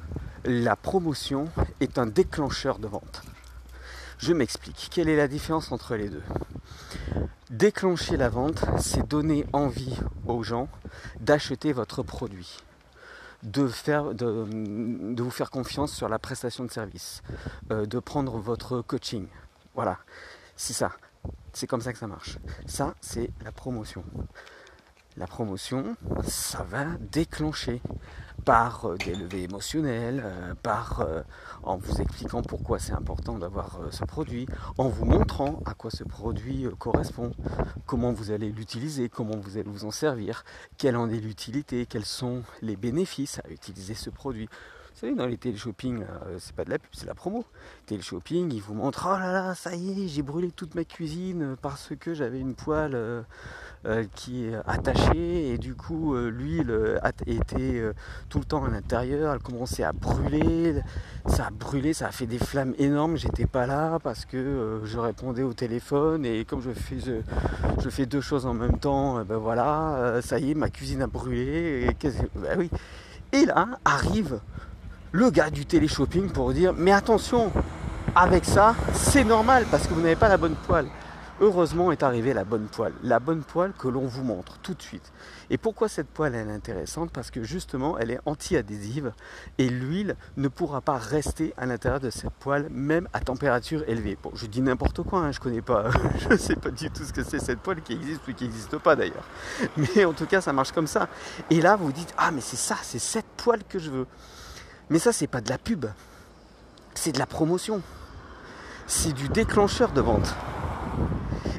la 0.45 0.75
promotion 0.75 1.49
est 1.79 1.97
un 1.97 2.05
déclencheur 2.05 2.79
de 2.79 2.87
vente. 2.87 3.23
Je 4.19 4.33
m'explique. 4.33 4.89
Quelle 4.91 5.07
est 5.07 5.15
la 5.15 5.29
différence 5.29 5.71
entre 5.71 5.95
les 5.95 6.09
deux? 6.09 6.21
Déclencher 7.49 8.17
la 8.17 8.27
vente, 8.27 8.65
c'est 8.77 9.07
donner 9.07 9.45
envie 9.53 9.97
aux 10.27 10.43
gens 10.43 10.67
d'acheter 11.21 11.71
votre 11.71 12.03
produit, 12.03 12.57
de, 13.43 13.67
faire, 13.67 14.13
vous 14.13 15.31
faire 15.31 15.49
confiance 15.49 15.93
sur 15.93 16.09
la 16.09 16.19
prestation 16.19 16.65
de 16.65 16.69
service, 16.69 17.23
euh, 17.71 17.85
de 17.85 17.97
prendre 17.99 18.37
votre 18.37 18.81
coaching. 18.81 19.25
Voilà, 19.73 19.97
c'est 20.57 20.73
ça. 20.73 20.91
C'est 21.53 21.65
comme 21.65 21.81
ça 21.81 21.93
que 21.93 21.99
ça 21.99 22.07
marche. 22.07 22.39
Ça, 22.67 22.95
c'est 22.99 23.31
la 23.45 23.53
promotion 23.53 24.03
la 25.19 25.27
promotion, 25.27 25.97
ça 26.25 26.63
va 26.63 26.85
déclencher 27.11 27.81
par 28.49 28.85
euh, 28.85 28.97
des 28.97 29.13
levées 29.13 29.43
émotionnelles, 29.43 30.23
euh, 30.25 30.55
par 30.55 31.01
euh, 31.01 31.21
en 31.61 31.77
vous 31.77 32.01
expliquant 32.01 32.41
pourquoi 32.41 32.79
c'est 32.79 32.93
important 32.93 33.37
d'avoir 33.37 33.79
ce 33.91 34.03
produit, 34.05 34.47
en 34.79 34.89
vous 34.89 35.05
montrant 35.05 35.61
à 35.67 35.75
quoi 35.75 35.91
ce 35.91 36.03
produit 36.03 36.65
correspond, 36.79 37.29
comment 37.85 38.11
vous 38.11 38.31
allez 38.31 38.49
l'utiliser, 38.49 39.07
comment 39.07 39.37
vous 39.37 39.59
allez 39.59 39.69
vous 39.69 39.85
en 39.85 39.91
servir, 39.91 40.43
quelle 40.79 40.97
en 40.97 41.11
est 41.11 41.19
l'utilité, 41.19 41.85
quels 41.85 42.05
sont 42.05 42.41
les 42.63 42.75
bénéfices 42.75 43.39
à 43.45 43.51
utiliser 43.51 43.93
ce 43.93 44.09
produit. 44.09 44.49
Vous 44.95 45.01
savez, 45.01 45.15
dans 45.15 45.27
les 45.27 45.37
téléshopping, 45.37 46.03
c'est 46.39 46.55
pas 46.55 46.65
de 46.65 46.71
la 46.71 46.79
pub, 46.79 46.89
c'est 46.91 47.05
la 47.05 47.13
promo. 47.13 47.45
Téléshopping, 47.85 48.51
ils 48.51 48.61
vous 48.61 48.73
montrent 48.73 49.07
Oh 49.09 49.17
là 49.17 49.31
là, 49.31 49.55
ça 49.55 49.75
y 49.75 50.05
est, 50.05 50.07
j'ai 50.07 50.23
brûlé 50.23 50.51
toute 50.51 50.73
ma 50.73 50.85
cuisine 50.85 51.55
parce 51.61 51.93
que 51.99 52.15
j'avais 52.15 52.39
une 52.39 52.55
poêle 52.55 53.23
euh, 53.85 54.03
qui 54.13 54.43
est 54.43 54.55
attachée 54.67 55.53
et 55.53 55.57
du 55.57 55.73
coup 55.73 56.13
euh, 56.13 56.29
l'huile 56.29 56.99
était 57.25 57.79
euh, 57.79 57.93
tout 58.27 58.39
le 58.39 58.43
temps 58.43 58.65
à 58.65 58.69
l'intérieur, 58.69 59.33
elle 59.33 59.39
commençait 59.39 59.85
à 59.85 59.93
brûler, 59.93 60.81
ça 61.27 61.45
a 61.45 61.49
brûlé, 61.49 61.93
ça 61.93 62.07
a 62.07 62.11
fait 62.11 62.25
des 62.25 62.39
flammes 62.39 62.73
énormes, 62.77 63.15
j'étais 63.15 63.45
pas 63.45 63.65
là 63.65 63.97
parce 64.03 64.25
que 64.25 64.81
je 64.83 64.99
répondais 64.99 65.43
au 65.43 65.53
téléphone. 65.53 66.25
Et 66.25 66.43
comme 66.43 66.61
je 66.61 66.71
fais, 66.71 66.97
je, 66.99 67.89
fais 67.89 68.05
deux 68.05 68.19
choses 68.19 68.45
en 68.45 68.53
même 68.53 68.79
temps, 68.79 69.23
ben 69.23 69.37
voilà, 69.37 70.19
ça 70.23 70.39
y 70.39 70.51
est, 70.51 70.55
ma 70.55 70.69
cuisine 70.69 71.01
a 71.01 71.07
brûlé. 71.07 71.87
Et, 71.87 72.07
ben 72.35 72.59
oui. 72.59 72.69
et 73.31 73.45
là 73.45 73.65
arrive 73.85 74.41
le 75.13 75.29
gars 75.29 75.49
du 75.49 75.65
téléshopping 75.65 76.31
pour 76.31 76.51
dire 76.51 76.73
mais 76.75 76.91
attention, 76.91 77.49
avec 78.13 78.43
ça, 78.43 78.75
c'est 78.93 79.23
normal 79.23 79.65
parce 79.71 79.87
que 79.87 79.93
vous 79.93 80.01
n'avez 80.01 80.17
pas 80.17 80.27
la 80.27 80.35
bonne 80.35 80.55
poêle 80.55 80.87
heureusement 81.41 81.91
est 81.91 82.03
arrivée 82.03 82.33
la 82.33 82.43
bonne 82.43 82.67
poêle. 82.67 82.93
La 83.03 83.19
bonne 83.19 83.43
poêle 83.43 83.73
que 83.77 83.87
l'on 83.87 84.05
vous 84.05 84.23
montre 84.23 84.57
tout 84.59 84.73
de 84.73 84.81
suite. 84.81 85.11
Et 85.49 85.57
pourquoi 85.57 85.87
cette 85.87 86.07
poêle 86.07 86.35
est 86.35 86.49
intéressante? 86.49 87.11
Parce 87.11 87.31
que 87.31 87.43
justement 87.43 87.97
elle 87.97 88.11
est 88.11 88.19
anti-adhésive 88.25 89.13
et 89.57 89.69
l'huile 89.69 90.15
ne 90.37 90.47
pourra 90.47 90.81
pas 90.81 90.97
rester 90.97 91.53
à 91.57 91.65
l'intérieur 91.65 91.99
de 91.99 92.09
cette 92.09 92.31
poêle 92.31 92.67
même 92.69 93.07
à 93.13 93.19
température 93.19 93.83
élevée. 93.87 94.17
Bon, 94.21 94.31
je 94.35 94.45
dis 94.45 94.61
n'importe 94.61 95.03
quoi, 95.03 95.19
hein, 95.19 95.31
je 95.31 95.39
connais 95.39 95.61
pas, 95.61 95.89
je 96.29 96.37
sais 96.37 96.55
pas 96.55 96.71
du 96.71 96.89
tout 96.89 97.03
ce 97.03 97.13
que 97.13 97.23
c'est 97.23 97.39
cette 97.39 97.59
poêle 97.59 97.81
qui 97.81 97.93
existe 97.93 98.27
ou 98.27 98.33
qui 98.33 98.43
n'existe 98.45 98.77
pas 98.77 98.95
d'ailleurs. 98.95 99.27
Mais 99.77 100.05
en 100.05 100.13
tout 100.13 100.25
cas 100.25 100.41
ça 100.41 100.53
marche 100.53 100.71
comme 100.71 100.87
ça. 100.87 101.07
Et 101.49 101.61
là 101.61 101.75
vous 101.75 101.91
dites 101.91 102.13
ah 102.17 102.31
mais 102.31 102.41
c'est 102.41 102.57
ça, 102.57 102.75
c'est 102.81 102.99
cette 102.99 103.27
poêle 103.37 103.63
que 103.67 103.79
je 103.79 103.89
veux. 103.89 104.07
Mais 104.89 104.99
ça 104.99 105.11
c'est 105.11 105.27
pas 105.27 105.41
de 105.41 105.49
la 105.49 105.57
pub, 105.57 105.85
c'est 106.93 107.11
de 107.11 107.19
la 107.19 107.25
promotion. 107.25 107.81
C'est 108.87 109.13
du 109.13 109.29
déclencheur 109.29 109.91
de 109.91 110.01
vente. 110.01 110.35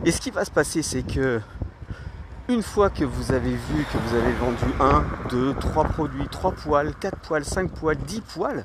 Et 0.02 0.12
ce 0.12 0.20
qui 0.20 0.30
va 0.30 0.46
se 0.46 0.50
passer, 0.50 0.82
c'est 0.82 1.02
que 1.02 1.40
une 2.48 2.62
fois 2.62 2.88
que 2.88 3.04
vous 3.04 3.32
avez 3.32 3.52
vu 3.52 3.84
que 3.92 3.98
vous 3.98 4.16
avez 4.16 4.32
vendu 4.32 4.64
1, 4.80 5.04
2, 5.28 5.54
3 5.54 5.84
produits, 5.84 6.26
3 6.26 6.52
poils, 6.52 6.94
4 6.98 7.18
poils, 7.18 7.44
5 7.44 7.70
poils, 7.70 7.98
10 7.98 8.22
poils, 8.22 8.64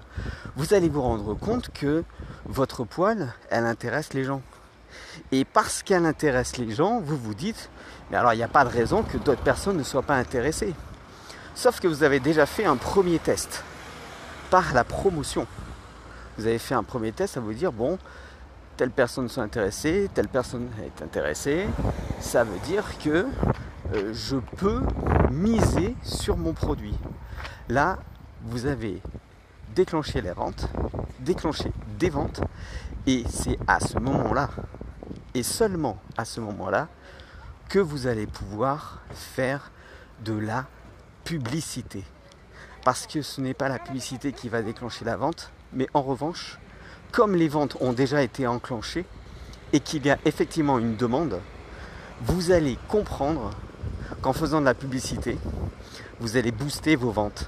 vous 0.55 0.73
allez 0.73 0.87
vous 0.87 1.01
rendre 1.01 1.33
compte 1.33 1.71
que 1.73 2.05
votre 2.45 2.85
poêle, 2.85 3.33
elle 3.49 3.65
intéresse 3.65 4.13
les 4.13 4.23
gens. 4.23 4.41
Et 5.33 5.43
parce 5.43 5.83
qu'elle 5.83 6.05
intéresse 6.05 6.55
les 6.55 6.71
gens, 6.71 7.01
vous 7.01 7.17
vous 7.17 7.35
dites, 7.35 7.69
mais 8.09 8.17
alors 8.17 8.33
il 8.33 8.37
n'y 8.37 8.43
a 8.43 8.47
pas 8.47 8.63
de 8.63 8.69
raison 8.69 9.03
que 9.03 9.17
d'autres 9.17 9.43
personnes 9.43 9.75
ne 9.75 9.83
soient 9.83 10.03
pas 10.03 10.15
intéressées. 10.15 10.73
Sauf 11.53 11.81
que 11.81 11.87
vous 11.89 12.03
avez 12.03 12.21
déjà 12.21 12.45
fait 12.45 12.65
un 12.65 12.77
premier 12.77 13.19
test 13.19 13.63
par 14.49 14.73
la 14.73 14.85
promotion. 14.85 15.47
Vous 16.37 16.47
avez 16.47 16.59
fait 16.59 16.75
un 16.75 16.83
premier 16.83 17.11
test 17.11 17.35
à 17.35 17.41
vous 17.41 17.53
dire, 17.53 17.73
bon, 17.73 17.99
telle 18.77 18.91
personne 18.91 19.29
soit 19.29 19.43
intéressée, 19.43 20.09
telle 20.13 20.27
personne 20.27 20.69
est 20.83 21.01
intéressée, 21.01 21.67
ça 22.19 22.43
veut 22.43 22.59
dire 22.59 22.83
que 22.99 23.27
euh, 23.93 24.13
je 24.13 24.37
peux 24.57 24.81
miser 25.31 25.95
sur 26.01 26.37
mon 26.37 26.53
produit. 26.53 26.95
Là, 27.69 27.99
vous 28.43 28.65
avez 28.65 29.01
déclenché 29.75 30.21
les 30.21 30.31
ventes, 30.31 30.67
déclenché 31.19 31.71
des 31.97 32.09
ventes, 32.09 32.41
et 33.07 33.23
c'est 33.29 33.57
à 33.67 33.79
ce 33.79 33.99
moment-là, 33.99 34.49
et 35.33 35.43
seulement 35.43 35.97
à 36.17 36.25
ce 36.25 36.39
moment-là, 36.41 36.87
que 37.69 37.79
vous 37.79 38.07
allez 38.07 38.27
pouvoir 38.27 39.01
faire 39.11 39.71
de 40.23 40.33
la 40.33 40.65
publicité. 41.23 42.03
Parce 42.83 43.07
que 43.07 43.21
ce 43.21 43.41
n'est 43.41 43.53
pas 43.53 43.69
la 43.69 43.79
publicité 43.79 44.31
qui 44.31 44.49
va 44.49 44.61
déclencher 44.61 45.05
la 45.05 45.17
vente, 45.17 45.51
mais 45.73 45.87
en 45.93 46.01
revanche, 46.01 46.59
comme 47.15 47.33
les 47.33 47.47
ventes 47.47 47.77
ont 47.79 47.93
déjà 47.93 48.21
été 48.21 48.45
enclenchées 48.45 49.05
et 49.71 49.79
qu'il 49.79 50.05
y 50.05 50.09
a 50.09 50.17
effectivement 50.25 50.79
une 50.79 50.97
demande, 50.97 51.39
vous 52.21 52.51
allez 52.51 52.77
comprendre 52.89 53.51
qu'en 54.21 54.33
faisant 54.33 54.59
de 54.59 54.65
la 54.65 54.73
publicité, 54.73 55.37
vous 56.19 56.35
allez 56.35 56.51
booster 56.51 56.97
vos 56.97 57.11
ventes. 57.11 57.45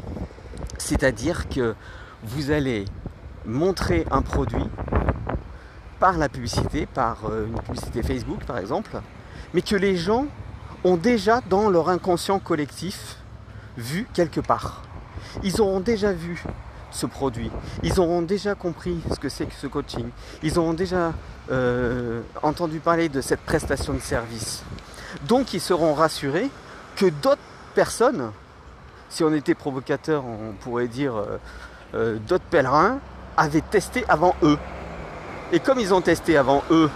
C'est-à-dire 0.78 1.50
que 1.50 1.76
vous 2.24 2.52
allez 2.52 2.86
montrer 3.46 4.06
un 4.10 4.22
produit 4.22 4.64
par 6.00 6.18
la 6.18 6.30
publicité, 6.30 6.86
par 6.86 7.26
euh, 7.26 7.48
une 7.48 7.60
publicité 7.60 8.04
Facebook 8.04 8.46
par 8.46 8.60
exemple, 8.60 9.02
mais 9.54 9.62
que 9.62 9.76
les 9.76 9.98
gens 9.98 10.28
ont 10.86 10.96
déjà 10.96 11.42
dans 11.42 11.70
leur 11.70 11.90
inconscient 11.90 12.40
collectif 12.40 13.18
vu 13.76 14.08
quelque 14.14 14.40
part. 14.40 14.84
Ils 15.44 15.60
auront 15.60 15.82
déjà 15.82 16.14
vu 16.14 16.42
ce 16.92 17.06
produit. 17.06 17.52
Ils 17.84 18.00
auront 18.00 18.22
déjà 18.22 18.56
compris 18.56 19.00
ce 19.14 19.20
que 19.20 19.30
c'est 19.30 19.46
que 19.46 19.54
ce 19.54 19.68
coaching. 19.68 20.10
Ils 20.44 20.58
auront 20.58 20.74
déjà 20.74 21.14
euh, 21.52 22.22
entendu 22.42 22.80
parler 22.80 23.10
de 23.10 23.22
cette 23.22 23.42
prestation 23.42 23.94
de 23.94 24.00
service. 24.00 24.64
Donc 25.28 25.54
ils 25.54 25.62
seront 25.62 25.94
rassurés 25.94 26.50
que 26.96 27.06
d'autres 27.06 27.42
personnes, 27.76 28.32
si 29.10 29.24
on 29.24 29.34
était 29.34 29.56
provocateur, 29.56 30.26
on 30.26 30.54
pourrait 30.54 30.88
dire 30.88 31.16
euh, 31.16 31.38
euh, 31.96 32.18
d'autres 32.28 32.44
pèlerins, 32.50 33.00
avaient 33.36 33.62
testé 33.62 34.04
avant 34.08 34.36
eux. 34.42 34.58
Et 35.52 35.60
comme 35.60 35.80
ils 35.80 35.94
ont 35.94 36.02
testé 36.02 36.38
avant 36.38 36.64
eux 36.72 36.90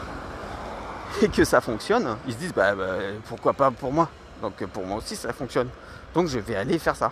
et 1.21 1.30
que 1.30 1.43
ça 1.45 1.62
fonctionne, 1.62 2.17
ils 2.27 2.34
se 2.34 2.38
disent 2.38 2.54
bah, 2.54 2.75
bah 2.75 2.97
pourquoi 3.27 3.54
pas 3.54 3.71
pour 3.71 3.93
moi? 3.93 4.10
Donc 4.41 4.65
pour 4.67 4.86
moi 4.86 4.97
aussi 4.97 5.15
ça 5.15 5.32
fonctionne. 5.32 5.69
Donc 6.13 6.27
je 6.27 6.39
vais 6.39 6.56
aller 6.56 6.80
faire 6.80 6.95
ça 6.95 7.12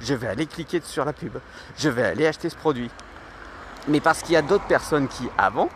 je 0.00 0.14
vais 0.14 0.26
aller 0.26 0.46
cliquer 0.46 0.80
sur 0.84 1.04
la 1.04 1.12
pub, 1.12 1.38
je 1.76 1.88
vais 1.88 2.04
aller 2.04 2.26
acheter 2.26 2.48
ce 2.50 2.56
produit. 2.56 2.90
Mais 3.88 4.00
parce 4.00 4.22
qu'il 4.22 4.32
y 4.32 4.36
a 4.36 4.42
d'autres 4.42 4.66
personnes 4.66 5.08
qui, 5.08 5.28
avant, 5.36 5.68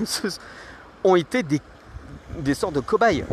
ont 1.04 1.16
été 1.16 1.42
des, 1.42 2.54
sortes 2.54 2.74
de 2.74 2.80
cobayes. 2.80 3.24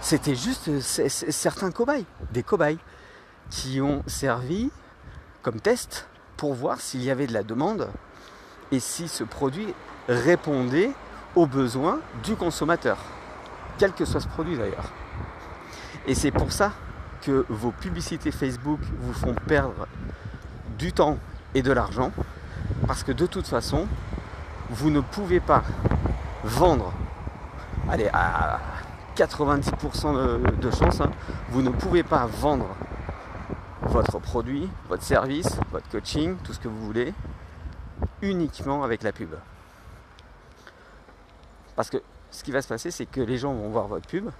C'était 0.00 0.34
juste 0.34 0.80
certains 0.80 1.70
cobayes, 1.70 2.04
des 2.32 2.42
cobayes, 2.42 2.78
qui 3.50 3.80
ont 3.80 4.02
servi 4.06 4.70
comme 5.42 5.60
test 5.60 6.08
pour 6.36 6.54
voir 6.54 6.80
s'il 6.80 7.02
y 7.02 7.10
avait 7.10 7.26
de 7.26 7.32
la 7.32 7.42
demande 7.42 7.88
et 8.72 8.80
si 8.80 9.08
ce 9.08 9.24
produit 9.24 9.74
répondait 10.08 10.90
aux 11.36 11.46
besoins 11.46 12.00
du 12.24 12.34
consommateur, 12.34 12.98
quel 13.78 13.92
que 13.92 14.04
soit 14.04 14.20
ce 14.20 14.28
produit 14.28 14.56
d'ailleurs. 14.56 14.90
Et 16.06 16.14
c'est 16.14 16.30
pour 16.30 16.52
ça 16.52 16.72
que 17.22 17.46
vos 17.48 17.70
publicités 17.70 18.30
Facebook 18.30 18.80
vous 19.00 19.12
font 19.12 19.34
perdre 19.46 19.86
du 20.78 20.92
temps 20.92 21.18
et 21.54 21.62
de 21.62 21.72
l'argent 21.72 22.12
parce 22.86 23.04
que 23.04 23.12
de 23.12 23.26
toute 23.26 23.46
façon, 23.46 23.86
vous 24.70 24.90
ne 24.90 25.00
pouvez 25.00 25.40
pas 25.40 25.62
vendre, 26.44 26.92
allez, 27.88 28.10
à 28.12 28.60
90% 29.16 30.58
de, 30.58 30.70
chance, 30.70 31.00
hein, 31.00 31.10
vous 31.50 31.62
ne 31.62 31.70
pouvez 31.70 32.02
pas 32.02 32.26
vendre 32.26 32.68
votre 33.82 34.18
produit, 34.18 34.68
votre 34.88 35.02
service, 35.02 35.58
votre 35.70 35.88
coaching, 35.90 36.36
tout 36.42 36.52
ce 36.52 36.60
que 36.60 36.68
vous 36.68 36.84
voulez, 36.86 37.12
uniquement 38.22 38.82
avec 38.84 39.02
la 39.02 39.12
pub. 39.12 39.30
Parce 41.76 41.90
que 41.90 41.98
ce 42.30 42.42
qui 42.42 42.52
va 42.52 42.62
se 42.62 42.68
passer, 42.68 42.90
c'est 42.90 43.06
que 43.06 43.20
les 43.20 43.38
gens 43.38 43.52
vont 43.52 43.68
voir 43.68 43.86
votre 43.86 44.06
pub, 44.06 44.30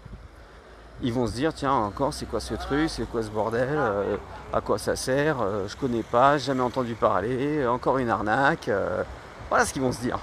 ils 1.03 1.12
vont 1.12 1.27
se 1.27 1.33
dire 1.33 1.53
tiens 1.53 1.73
encore 1.73 2.15
c'est 2.15 2.27
quoi 2.27 2.41
ce 2.41 2.55
truc, 2.55 2.88
c'est 2.88 3.09
quoi 3.09 3.23
ce 3.23 3.31
bordel, 3.31 3.69
euh, 3.73 4.17
à 4.53 4.61
quoi 4.61 4.79
ça 4.79 4.97
sert, 4.97 5.41
euh, 5.41 5.67
je 5.67 5.77
connais 5.77 6.03
pas, 6.03 6.38
jamais 6.38 6.61
entendu 6.61 6.95
parler, 6.95 7.67
encore 7.67 7.99
une 7.99 8.09
arnaque. 8.09 8.69
Euh. 8.69 9.03
voilà 9.49 9.67
ce 9.67 9.73
qu'ils 9.73 9.83
vont 9.83 9.93
se 9.93 10.01
dire. 10.01 10.19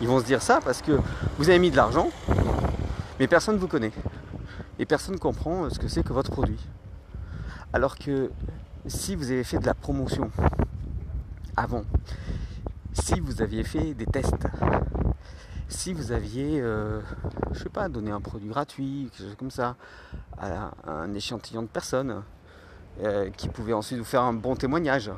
Ils 0.00 0.08
vont 0.08 0.20
se 0.20 0.24
dire 0.24 0.42
ça 0.42 0.60
parce 0.64 0.82
que 0.82 0.92
vous 1.38 1.48
avez 1.48 1.58
mis 1.58 1.70
de 1.70 1.76
l'argent, 1.76 2.10
mais 3.18 3.26
personne 3.26 3.56
ne 3.56 3.60
vous 3.60 3.68
connaît. 3.68 3.92
Et 4.78 4.86
personne 4.86 5.14
ne 5.14 5.20
comprend 5.20 5.70
ce 5.70 5.78
que 5.78 5.88
c'est 5.88 6.02
que 6.02 6.12
votre 6.12 6.32
produit. 6.32 6.58
Alors 7.72 7.96
que 7.96 8.30
si 8.86 9.14
vous 9.14 9.30
avez 9.30 9.44
fait 9.44 9.58
de 9.58 9.66
la 9.66 9.74
promotion 9.74 10.30
avant, 11.56 11.84
si 12.92 13.20
vous 13.20 13.40
aviez 13.40 13.64
fait 13.64 13.94
des 13.94 14.06
tests, 14.06 14.34
si 15.68 15.92
vous 15.92 16.12
aviez, 16.12 16.60
euh, 16.60 17.00
je 17.52 17.62
sais 17.62 17.68
pas, 17.68 17.88
donné 17.88 18.10
un 18.10 18.20
produit 18.20 18.48
gratuit, 18.48 19.10
quelque 19.10 19.28
chose 19.28 19.36
comme 19.38 19.50
ça, 19.50 19.76
à 20.38 20.72
un 20.86 21.12
échantillon 21.14 21.62
de 21.62 21.68
personnes 21.68 22.22
euh, 23.02 23.30
qui 23.36 23.48
pouvaient 23.48 23.72
ensuite 23.72 23.98
vous 23.98 24.04
faire 24.04 24.22
un 24.22 24.32
bon 24.32 24.56
témoignage 24.56 25.10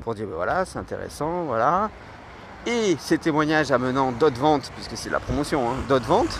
pour 0.00 0.14
dire 0.14 0.26
ben 0.26 0.34
voilà, 0.34 0.64
c'est 0.64 0.78
intéressant, 0.78 1.44
voilà. 1.44 1.90
Et 2.66 2.96
ces 2.98 3.18
témoignages 3.18 3.70
amenant 3.72 4.12
d'autres 4.12 4.40
ventes, 4.40 4.70
puisque 4.74 4.96
c'est 4.96 5.10
la 5.10 5.20
promotion, 5.20 5.70
hein, 5.70 5.74
d'autres 5.88 6.06
ventes, 6.06 6.38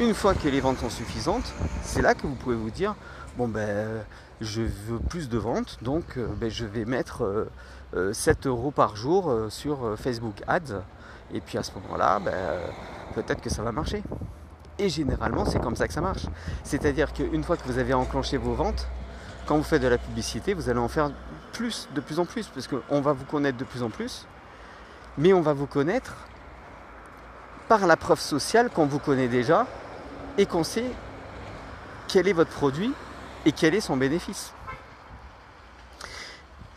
une 0.00 0.14
fois 0.14 0.34
que 0.34 0.48
les 0.48 0.60
ventes 0.60 0.78
sont 0.78 0.90
suffisantes, 0.90 1.54
c'est 1.82 2.02
là 2.02 2.14
que 2.14 2.26
vous 2.26 2.34
pouvez 2.34 2.56
vous 2.56 2.70
dire 2.70 2.94
bon 3.38 3.48
ben 3.48 4.04
je 4.40 4.62
veux 4.62 4.98
plus 4.98 5.28
de 5.28 5.38
ventes, 5.38 5.78
donc 5.82 6.18
euh, 6.18 6.26
ben, 6.38 6.50
je 6.50 6.66
vais 6.66 6.84
mettre 6.84 7.48
7 8.12 8.46
euros 8.46 8.72
par 8.72 8.94
jour 8.94 9.32
sur 9.48 9.94
Facebook 9.96 10.42
Ads 10.46 10.82
et 11.32 11.40
puis 11.40 11.58
à 11.58 11.62
ce 11.62 11.72
moment-là, 11.74 12.18
ben, 12.18 12.34
peut-être 13.14 13.40
que 13.40 13.50
ça 13.50 13.62
va 13.62 13.72
marcher. 13.72 14.02
Et 14.78 14.88
généralement, 14.88 15.44
c'est 15.44 15.60
comme 15.60 15.76
ça 15.76 15.88
que 15.88 15.94
ça 15.94 16.00
marche. 16.00 16.26
C'est-à-dire 16.62 17.12
qu'une 17.12 17.42
fois 17.42 17.56
que 17.56 17.64
vous 17.64 17.78
avez 17.78 17.94
enclenché 17.94 18.36
vos 18.36 18.52
ventes, 18.52 18.86
quand 19.46 19.56
vous 19.56 19.62
faites 19.62 19.82
de 19.82 19.88
la 19.88 19.98
publicité, 19.98 20.54
vous 20.54 20.68
allez 20.68 20.78
en 20.78 20.88
faire 20.88 21.10
plus, 21.52 21.88
de 21.94 22.00
plus 22.00 22.18
en 22.18 22.26
plus, 22.26 22.48
parce 22.48 22.68
qu'on 22.68 23.00
va 23.00 23.12
vous 23.12 23.24
connaître 23.24 23.56
de 23.56 23.64
plus 23.64 23.82
en 23.82 23.90
plus, 23.90 24.26
mais 25.16 25.32
on 25.32 25.40
va 25.40 25.54
vous 25.54 25.66
connaître 25.66 26.14
par 27.68 27.86
la 27.86 27.96
preuve 27.96 28.20
sociale 28.20 28.70
qu'on 28.70 28.86
vous 28.86 28.98
connaît 28.98 29.28
déjà 29.28 29.66
et 30.38 30.46
qu'on 30.46 30.64
sait 30.64 30.90
quel 32.08 32.28
est 32.28 32.32
votre 32.32 32.50
produit 32.50 32.92
et 33.44 33.52
quel 33.52 33.74
est 33.74 33.80
son 33.80 33.96
bénéfice. 33.96 34.52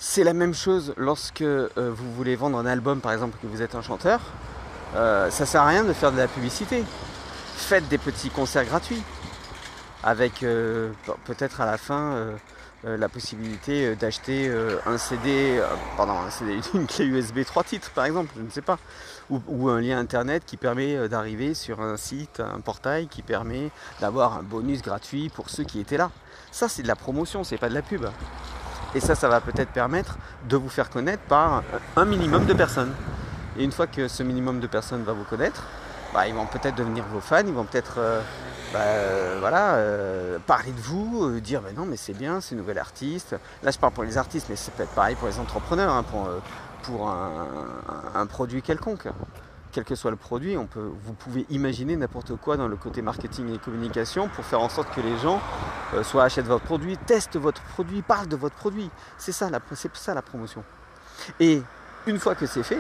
C'est 0.01 0.23
la 0.23 0.31
même 0.31 0.53
chose 0.53 0.93
lorsque 0.95 1.41
euh, 1.41 1.67
vous 1.75 2.13
voulez 2.13 2.37
vendre 2.37 2.57
un 2.57 2.65
album, 2.65 3.01
par 3.01 3.11
exemple, 3.11 3.37
que 3.41 3.47
vous 3.47 3.61
êtes 3.61 3.75
un 3.75 3.81
chanteur. 3.81 4.21
Euh, 4.95 5.29
ça 5.29 5.45
sert 5.45 5.61
à 5.61 5.67
rien 5.67 5.83
de 5.83 5.91
faire 5.91 6.13
de 6.13 6.17
la 6.17 6.29
publicité. 6.29 6.85
Faites 7.57 7.85
des 7.89 7.97
petits 7.97 8.29
concerts 8.29 8.63
gratuits, 8.63 9.03
avec 10.01 10.41
euh, 10.43 10.91
peut-être 11.25 11.59
à 11.59 11.65
la 11.65 11.77
fin 11.77 12.15
la 12.85 13.09
possibilité 13.09 13.93
d'acheter 13.97 14.49
un 14.85 14.97
CD, 14.97 15.61
pardon, 15.97 16.13
un 16.13 16.29
CD, 16.29 16.61
une 16.73 16.87
clé 16.87 17.03
USB 17.03 17.43
3 17.43 17.65
titres, 17.65 17.91
par 17.91 18.05
exemple, 18.05 18.31
je 18.37 18.41
ne 18.41 18.49
sais 18.49 18.61
pas, 18.61 18.79
ou, 19.29 19.41
ou 19.49 19.67
un 19.67 19.81
lien 19.81 19.99
internet 19.99 20.43
qui 20.45 20.55
permet 20.55 21.09
d'arriver 21.09 21.53
sur 21.53 21.81
un 21.81 21.97
site, 21.97 22.39
un 22.39 22.61
portail 22.61 23.07
qui 23.07 23.21
permet 23.21 23.69
d'avoir 23.99 24.37
un 24.37 24.43
bonus 24.43 24.81
gratuit 24.81 25.27
pour 25.27 25.49
ceux 25.49 25.65
qui 25.65 25.81
étaient 25.81 25.97
là. 25.97 26.09
Ça, 26.53 26.69
c'est 26.69 26.83
de 26.83 26.87
la 26.87 26.95
promotion, 26.95 27.43
c'est 27.43 27.57
pas 27.57 27.67
de 27.67 27.73
la 27.73 27.81
pub. 27.81 28.05
Et 28.95 28.99
ça, 28.99 29.15
ça 29.15 29.29
va 29.29 29.39
peut-être 29.39 29.69
permettre 29.69 30.17
de 30.47 30.57
vous 30.57 30.69
faire 30.69 30.89
connaître 30.89 31.23
par 31.23 31.63
un 31.95 32.05
minimum 32.05 32.45
de 32.45 32.53
personnes. 32.53 32.93
Et 33.57 33.63
une 33.63 33.71
fois 33.71 33.87
que 33.87 34.07
ce 34.07 34.23
minimum 34.23 34.59
de 34.59 34.67
personnes 34.67 35.03
va 35.03 35.13
vous 35.13 35.23
connaître, 35.23 35.63
bah, 36.13 36.27
ils 36.27 36.33
vont 36.33 36.45
peut-être 36.45 36.75
devenir 36.75 37.03
vos 37.11 37.19
fans, 37.19 37.43
ils 37.45 37.53
vont 37.53 37.65
peut-être 37.65 37.95
euh, 37.97 38.21
bah, 38.73 38.79
euh, 38.79 39.37
voilà, 39.39 39.75
euh, 39.75 40.39
parler 40.47 40.71
de 40.71 40.81
vous, 40.81 41.39
dire 41.39 41.61
mais 41.63 41.73
non 41.73 41.85
mais 41.85 41.97
c'est 41.97 42.13
bien, 42.13 42.41
c'est 42.41 42.51
une 42.51 42.61
nouvelle 42.61 42.79
artiste. 42.79 43.35
Là 43.63 43.71
je 43.71 43.77
parle 43.77 43.93
pour 43.93 44.03
les 44.03 44.17
artistes, 44.17 44.47
mais 44.49 44.55
c'est 44.55 44.73
peut-être 44.73 44.93
pareil 44.93 45.15
pour 45.15 45.27
les 45.27 45.39
entrepreneurs, 45.39 45.93
hein, 45.93 46.03
pour, 46.03 46.29
pour 46.83 47.09
un, 47.09 48.25
produit 48.25 48.61
quelconque 48.61 49.07
quel 49.71 49.83
que 49.83 49.95
soit 49.95 50.11
le 50.11 50.17
produit, 50.17 50.55
vous 50.55 51.13
pouvez 51.13 51.45
imaginer 51.49 51.95
n'importe 51.95 52.35
quoi 52.35 52.57
dans 52.57 52.67
le 52.67 52.75
côté 52.75 53.01
marketing 53.01 53.53
et 53.53 53.57
communication 53.57 54.27
pour 54.29 54.45
faire 54.45 54.61
en 54.61 54.69
sorte 54.69 54.93
que 54.93 55.01
les 55.01 55.17
gens 55.17 55.41
euh, 55.93 56.03
soit 56.03 56.23
achètent 56.23 56.47
votre 56.47 56.65
produit, 56.65 56.97
testent 56.97 57.37
votre 57.37 57.61
produit, 57.61 58.01
parlent 58.01 58.27
de 58.27 58.35
votre 58.35 58.55
produit. 58.55 58.89
C'est 59.17 59.31
ça, 59.31 59.49
la, 59.49 59.59
ça 59.93 60.13
la 60.13 60.21
promotion. 60.21 60.63
Et 61.39 61.61
une 62.07 62.19
fois 62.19 62.35
que 62.35 62.45
c'est 62.45 62.63
fait, 62.63 62.79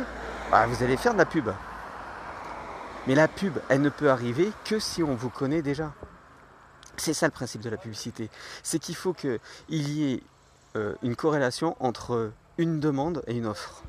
bah, 0.51 0.65
vous 0.67 0.83
allez 0.83 0.97
faire 0.97 1.13
de 1.13 1.19
la 1.19 1.25
pub. 1.25 1.49
Mais 3.07 3.15
la 3.15 3.27
pub, 3.27 3.53
elle 3.69 3.81
ne 3.81 3.89
peut 3.89 4.09
arriver 4.09 4.51
que 4.65 4.79
si 4.79 5.03
on 5.03 5.15
vous 5.15 5.29
connaît 5.29 5.61
déjà. 5.61 5.93
C'est 6.97 7.13
ça 7.13 7.27
le 7.27 7.31
principe 7.31 7.61
de 7.61 7.69
la 7.69 7.77
publicité. 7.77 8.29
C'est 8.61 8.79
qu'il 8.79 8.95
faut 8.95 9.13
qu'il 9.13 9.39
y 9.69 10.13
ait 10.13 10.23
euh, 10.75 10.95
une 11.01 11.15
corrélation 11.15 11.75
entre 11.79 12.31
une 12.57 12.79
demande 12.79 13.23
et 13.25 13.35
une 13.35 13.45
offre. 13.45 13.83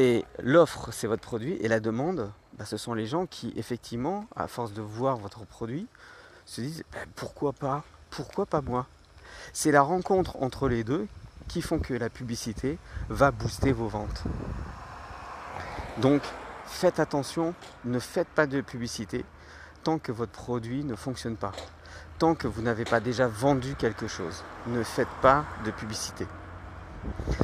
Et 0.00 0.24
l'offre, 0.38 0.92
c'est 0.92 1.08
votre 1.08 1.22
produit, 1.22 1.54
et 1.54 1.66
la 1.66 1.80
demande, 1.80 2.30
bah, 2.56 2.64
ce 2.64 2.76
sont 2.76 2.94
les 2.94 3.06
gens 3.06 3.26
qui, 3.26 3.52
effectivement, 3.56 4.26
à 4.36 4.46
force 4.46 4.72
de 4.72 4.80
voir 4.80 5.16
votre 5.16 5.44
produit, 5.44 5.88
se 6.46 6.60
disent 6.60 6.84
bah, 6.92 6.98
pourquoi 7.16 7.52
pas, 7.52 7.82
pourquoi 8.10 8.46
pas 8.46 8.60
moi? 8.60 8.86
C'est 9.52 9.72
la 9.72 9.82
rencontre 9.82 10.40
entre 10.40 10.68
les 10.68 10.84
deux 10.84 11.08
qui 11.48 11.62
font 11.62 11.80
que 11.80 11.94
la 11.94 12.10
publicité 12.10 12.78
va 13.08 13.32
booster 13.32 13.72
vos 13.72 13.88
ventes. 13.88 14.22
Donc, 15.96 16.22
faites 16.66 17.00
attention, 17.00 17.54
ne 17.84 17.98
faites 17.98 18.28
pas 18.28 18.46
de 18.46 18.60
publicité 18.60 19.24
tant 19.82 19.98
que 19.98 20.12
votre 20.12 20.32
produit 20.32 20.84
ne 20.84 20.94
fonctionne 20.94 21.36
pas. 21.36 21.52
Tant 22.18 22.36
que 22.36 22.46
vous 22.46 22.62
n'avez 22.62 22.84
pas 22.84 23.00
déjà 23.00 23.26
vendu 23.26 23.74
quelque 23.74 24.06
chose, 24.06 24.44
ne 24.68 24.84
faites 24.84 25.08
pas 25.22 25.44
de 25.64 25.70
publicité. 25.72 26.26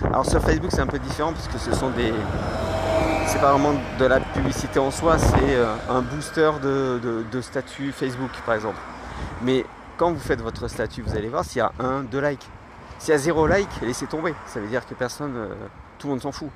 Alors 0.04 0.26
sur 0.26 0.40
Facebook 0.40 0.70
c'est 0.72 0.80
un 0.80 0.86
peu 0.86 0.98
différent 0.98 1.32
parce 1.32 1.48
que 1.48 1.58
ce 1.58 1.72
sont 1.74 1.90
des. 1.90 2.12
C'est 3.26 3.40
pas 3.40 3.52
vraiment 3.52 3.74
de 3.98 4.04
la 4.04 4.20
publicité 4.20 4.78
en 4.78 4.90
soi, 4.90 5.18
c'est 5.18 5.56
euh, 5.56 5.74
un 5.88 6.02
booster 6.02 6.52
de, 6.62 7.40
statut 7.40 7.90
Facebook 7.90 8.30
par 8.44 8.54
exemple. 8.54 8.78
Mais 9.42 9.64
quand 9.96 10.12
vous 10.12 10.20
faites 10.20 10.40
votre 10.40 10.68
statut, 10.68 11.02
vous 11.02 11.16
allez 11.16 11.28
voir 11.28 11.44
s'il 11.44 11.58
y 11.58 11.62
a 11.62 11.72
un, 11.80 12.02
deux 12.02 12.20
likes. 12.20 12.46
S'il 12.98 13.10
y 13.10 13.14
a 13.14 13.18
zéro 13.18 13.46
like, 13.46 13.68
laissez 13.82 14.06
tomber. 14.06 14.34
Ça 14.46 14.60
veut 14.60 14.68
dire 14.68 14.86
que 14.86 14.94
personne, 14.94 15.34
euh, 15.36 15.54
tout 15.98 16.06
le 16.06 16.12
monde 16.12 16.22
s'en 16.22 16.32
fout. 16.32 16.50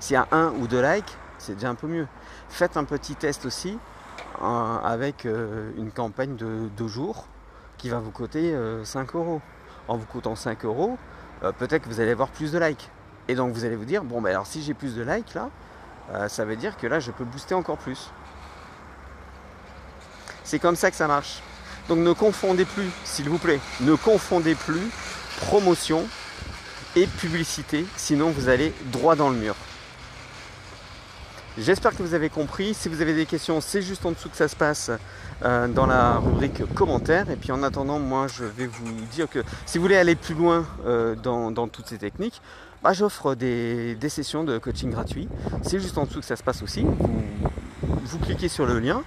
S'il 0.00 0.14
y 0.14 0.16
a 0.16 0.26
un 0.32 0.50
ou 0.58 0.66
deux 0.66 0.82
likes, 0.82 1.16
c'est 1.38 1.54
déjà 1.54 1.68
un 1.68 1.74
peu 1.74 1.86
mieux. 1.86 2.06
Faites 2.48 2.76
un 2.76 2.84
petit 2.84 3.14
test 3.14 3.46
aussi 3.46 3.78
euh, 4.42 4.78
avec 4.82 5.24
une 5.24 5.90
campagne 5.92 6.36
de 6.36 6.68
deux 6.76 6.88
jours 6.88 7.26
qui 7.76 7.90
va 7.90 7.98
vous 7.98 8.10
coûter 8.10 8.56
5 8.82 9.14
euros. 9.14 9.40
En 9.86 9.98
vous 9.98 10.06
coûtant 10.06 10.34
5 10.34 10.64
euros, 10.64 10.96
euh, 11.44 11.52
peut-être 11.52 11.84
que 11.84 11.88
vous 11.88 12.00
allez 12.00 12.10
avoir 12.10 12.28
plus 12.28 12.52
de 12.52 12.58
likes. 12.58 12.90
Et 13.28 13.34
donc 13.34 13.52
vous 13.52 13.64
allez 13.64 13.76
vous 13.76 13.84
dire, 13.84 14.02
bon 14.02 14.20
ben 14.20 14.30
alors 14.30 14.46
si 14.46 14.62
j'ai 14.62 14.74
plus 14.74 14.94
de 14.94 15.02
likes 15.02 15.34
là, 15.34 15.50
euh, 16.12 16.28
ça 16.28 16.44
veut 16.44 16.56
dire 16.56 16.76
que 16.76 16.86
là 16.86 17.00
je 17.00 17.10
peux 17.10 17.24
booster 17.24 17.54
encore 17.54 17.78
plus. 17.78 18.10
C'est 20.42 20.58
comme 20.58 20.76
ça 20.76 20.90
que 20.90 20.96
ça 20.96 21.06
marche. 21.06 21.42
Donc 21.88 21.98
ne 21.98 22.12
confondez 22.12 22.64
plus, 22.64 22.90
s'il 23.04 23.28
vous 23.28 23.38
plaît, 23.38 23.60
ne 23.80 23.94
confondez 23.94 24.54
plus 24.54 24.90
promotion 25.40 26.06
et 26.96 27.06
publicité, 27.06 27.86
sinon 27.96 28.30
vous 28.30 28.48
allez 28.48 28.72
droit 28.86 29.16
dans 29.16 29.30
le 29.30 29.36
mur. 29.36 29.54
J'espère 31.56 31.96
que 31.96 32.02
vous 32.02 32.14
avez 32.14 32.30
compris. 32.30 32.74
Si 32.74 32.88
vous 32.88 33.00
avez 33.00 33.14
des 33.14 33.26
questions, 33.26 33.60
c'est 33.60 33.80
juste 33.80 34.04
en 34.04 34.10
dessous 34.10 34.28
que 34.28 34.36
ça 34.36 34.48
se 34.48 34.56
passe 34.56 34.90
euh, 35.44 35.68
dans 35.68 35.86
la 35.86 36.16
rubrique 36.16 36.62
commentaires. 36.74 37.30
Et 37.30 37.36
puis 37.36 37.52
en 37.52 37.62
attendant, 37.62 38.00
moi 38.00 38.26
je 38.26 38.44
vais 38.44 38.66
vous 38.66 38.90
dire 39.12 39.28
que 39.28 39.44
si 39.64 39.78
vous 39.78 39.82
voulez 39.82 39.96
aller 39.96 40.16
plus 40.16 40.34
loin 40.34 40.66
euh, 40.84 41.14
dans, 41.14 41.68
toutes 41.68 41.86
ces 41.86 41.98
techniques, 41.98 42.42
bah, 42.82 42.92
j'offre 42.92 43.36
des, 43.36 43.96
sessions 44.08 44.42
de 44.42 44.58
coaching 44.58 44.90
gratuit. 44.90 45.28
C'est 45.62 45.78
juste 45.78 45.96
en 45.96 46.06
dessous 46.06 46.20
que 46.20 46.26
ça 46.26 46.34
se 46.34 46.42
passe 46.42 46.60
aussi. 46.60 46.84
vous 47.82 48.18
cliquez 48.18 48.48
sur 48.48 48.66
le 48.66 48.80
lien. 48.80 49.04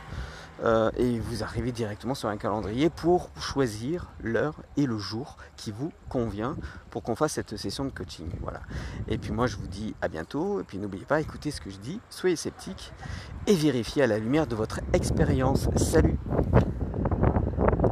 Euh, 0.64 0.90
et 0.98 1.20
vous 1.20 1.44
arrivez 1.44 1.72
directement 1.72 2.16
sur 2.16 2.30
un 2.30 2.38
calendrier 2.38 2.90
pour 2.90 3.30
choisir 3.40 4.12
l'heure 4.22 4.56
et 4.76 4.86
le 4.86 4.98
jour 4.98 5.38
qui 5.56 5.72
vous 5.72 5.92
convient 6.10 6.56
pour 6.90 7.04
qu'on 7.04 7.16
fasse 7.16 7.34
cette 7.34 7.58
session 7.58 7.86
de 7.86 7.92
coaching. 7.92 8.30
Voilà. 8.42 8.62
Et 9.08 9.18
puis 9.18 9.32
moi 9.32 9.48
je 9.48 9.58
vous 9.58 9.68
dis 9.68 9.94
à 10.02 10.08
bientôt 10.08 10.60
et 10.60 10.64
puis 10.64 10.78
n'oubliez 10.78 11.06
pas 11.06 11.22
écoutez 11.22 11.52
ce 11.52 11.62
que 11.62 11.70
je 11.70 11.78
dis, 11.78 12.00
soyez 12.10 12.36
sceptiques 12.36 12.92
et 13.46 13.54
vérifiez 13.54 14.04
à 14.04 14.08
la 14.08 14.18
lumière 14.18 14.48
de 14.48 14.56
votre 14.56 14.80
expérience. 14.94 15.70
Salut 15.76 16.18